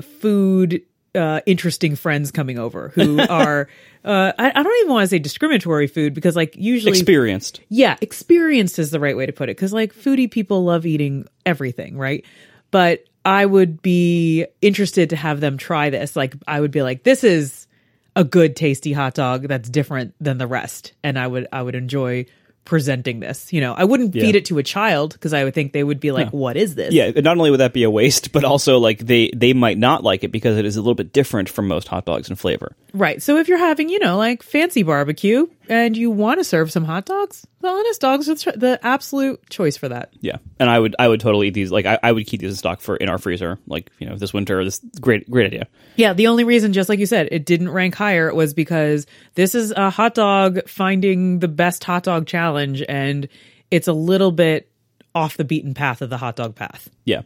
[0.01, 0.81] food
[1.15, 3.67] uh, interesting friends coming over who are
[4.05, 7.61] uh, I, I don't even want to say discriminatory food because like usually Experienced.
[7.69, 11.27] yeah, experienced is the right way to put it because like foodie people love eating
[11.45, 12.23] everything, right?
[12.71, 16.15] But I would be interested to have them try this.
[16.15, 17.67] Like I would be like, this is
[18.15, 21.75] a good tasty hot dog that's different than the rest, and I would I would
[21.75, 22.25] enjoy
[22.69, 23.51] presenting this.
[23.51, 24.21] You know, I wouldn't Yeah.
[24.21, 26.75] feed it to a child because I would think they would be like, "What is
[26.75, 29.79] this?" Yeah, not only would that be a waste, but also like they they might
[29.79, 32.35] not like it because it is a little bit different from most hot dogs in
[32.35, 32.75] flavor.
[32.93, 33.21] Right.
[33.21, 36.83] So if you're having, you know, like fancy barbecue and you want to serve some
[36.83, 40.11] hot dogs, the honest dogs are the- the absolute choice for that.
[40.21, 41.71] Yeah, and I would I would totally eat these.
[41.71, 43.59] Like I, I would keep these in stock for in our freezer.
[43.67, 44.63] Like you know this winter.
[44.63, 45.67] This great great idea.
[45.95, 49.53] Yeah, the only reason, just like you said, it didn't rank higher was because this
[49.53, 53.27] is a hot dog finding the best hot dog challenge, and
[53.69, 54.71] it's a little bit
[55.13, 56.89] off the beaten path of the hot dog path.
[57.05, 57.21] Yeah,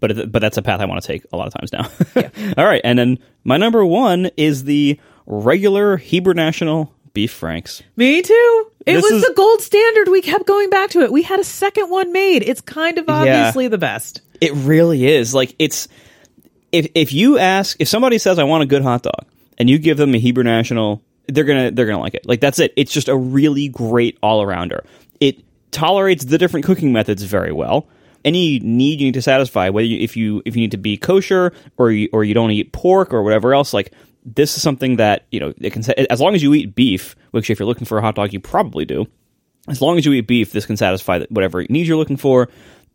[0.00, 2.52] but but that's a path I want to take a lot of times now.
[2.62, 7.82] All right, and then my number one is the regular Hebrew National beef franks.
[7.96, 8.70] Me too.
[8.86, 10.08] It This was is- the gold standard.
[10.08, 11.10] We kept going back to it.
[11.12, 12.42] We had a second one made.
[12.42, 14.20] It's kind of obviously the best.
[14.40, 15.34] It really is.
[15.34, 15.88] Like it's
[16.72, 19.24] if if you ask if somebody says I want a good hot dog
[19.58, 22.26] and you give them a Hebrew National, they're gonna they're gonna like it.
[22.26, 22.72] Like that's it.
[22.76, 24.84] It's just a really great all arounder.
[25.20, 27.88] It tolerates the different cooking methods very well.
[28.26, 30.98] Any need you need to satisfy, whether you, if you if you need to be
[30.98, 33.92] kosher or you, or you don't eat pork or whatever else, like
[34.24, 37.48] this is something that you know it can as long as you eat beef, which
[37.48, 39.06] if you're looking for a hot dog, you probably do
[39.68, 42.48] as long as you eat beef, this can satisfy whatever needs you're looking for.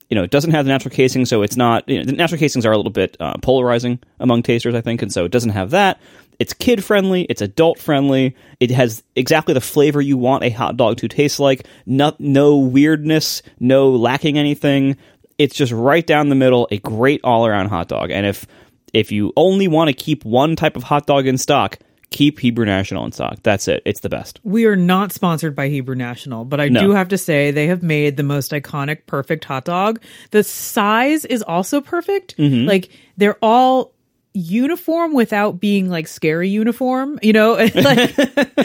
[0.09, 1.87] You know, it doesn't have the natural casing, so it's not.
[1.87, 5.01] You know, the natural casings are a little bit uh, polarizing among tasters, I think,
[5.01, 6.01] and so it doesn't have that.
[6.37, 7.23] It's kid friendly.
[7.23, 8.35] It's adult friendly.
[8.59, 11.65] It has exactly the flavor you want a hot dog to taste like.
[11.85, 13.41] No, no weirdness.
[13.59, 14.97] No lacking anything.
[15.41, 16.67] It's just right down the middle.
[16.71, 18.11] A great all around hot dog.
[18.11, 18.45] And if
[18.93, 21.79] if you only want to keep one type of hot dog in stock,
[22.09, 23.37] keep Hebrew National in stock.
[23.41, 23.81] That's it.
[23.85, 24.39] It's the best.
[24.43, 26.81] We are not sponsored by Hebrew National, but I No.
[26.81, 30.01] do have to say they have made the most iconic, perfect hot dog.
[30.31, 32.35] The size is also perfect.
[32.37, 32.67] Mm-hmm.
[32.67, 33.93] Like they're all
[34.33, 37.53] uniform without being like scary uniform, you know?
[37.75, 38.17] like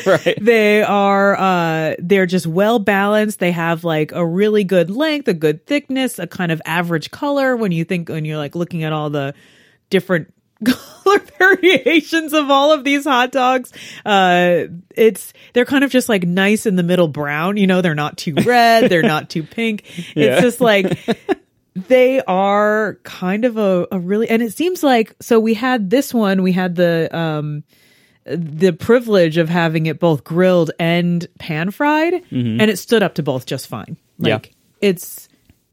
[0.06, 0.38] Right.
[0.40, 3.38] they are uh they're just well balanced.
[3.40, 7.56] They have like a really good length, a good thickness, a kind of average color
[7.56, 9.34] when you think when you're like looking at all the
[9.90, 10.32] different
[10.64, 13.72] color variations of all of these hot dogs.
[14.04, 17.94] Uh it's they're kind of just like nice in the middle brown, you know, they're
[17.94, 19.82] not too red, they're not too pink.
[20.14, 20.34] Yeah.
[20.34, 20.98] It's just like
[21.77, 26.14] they are kind of a, a really and it seems like so we had this
[26.14, 27.62] one, we had the um
[28.24, 33.22] the privilege of having it both grilled and pan fried and it stood up to
[33.22, 33.97] both just fine.
[34.18, 34.35] Yeah.
[34.35, 35.29] Like it's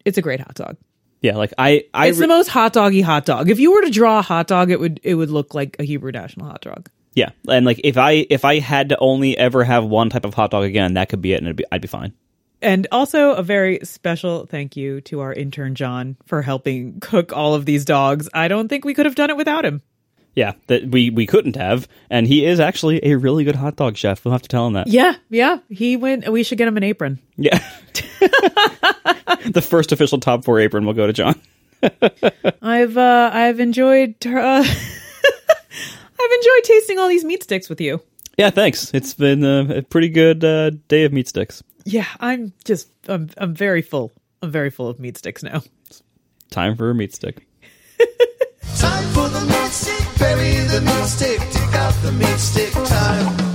[0.05, 0.77] it's a great hot dog.
[1.21, 3.49] Yeah, like I, I It's the most hot doggy hot dog.
[3.49, 5.83] If you were to draw a hot dog, it would it would look like a
[5.83, 6.89] Hebrew National hot dog.
[7.15, 10.33] yeah, and like if I if I had to only ever have one type of
[10.33, 12.13] hot dog again, that could be it, and it'd be, I'd be fine.
[12.63, 17.53] And also a very special thank you to our intern John for helping cook all
[17.53, 18.29] of these dogs.
[18.33, 19.81] I don't think we could have done it without him.
[20.35, 23.97] Yeah, that we we couldn't have, and he is actually a really good hot dog
[23.97, 24.25] chef.
[24.25, 24.87] We'll have to tell him that.
[24.87, 25.57] Yeah, yeah.
[25.69, 26.27] He went.
[26.27, 27.19] We should get him an apron.
[27.35, 27.59] Yeah,
[29.45, 31.39] the first official top four apron will go to John.
[32.63, 34.63] I've uh, I've enjoyed uh,
[36.23, 38.01] I've enjoyed tasting all these meat sticks with you.
[38.35, 38.91] Yeah, thanks.
[38.95, 41.61] It's been a, a pretty good uh, day of meat sticks.
[41.85, 44.11] Yeah, I'm just I'm I'm very full.
[44.41, 45.63] I'm very full of meat sticks now.
[46.49, 47.47] Time for a meat stick.
[48.77, 50.19] Time for the meat stick.
[50.19, 51.39] Bury the meat stick.
[51.39, 52.73] Dig out the meat stick.
[52.73, 53.52] Time.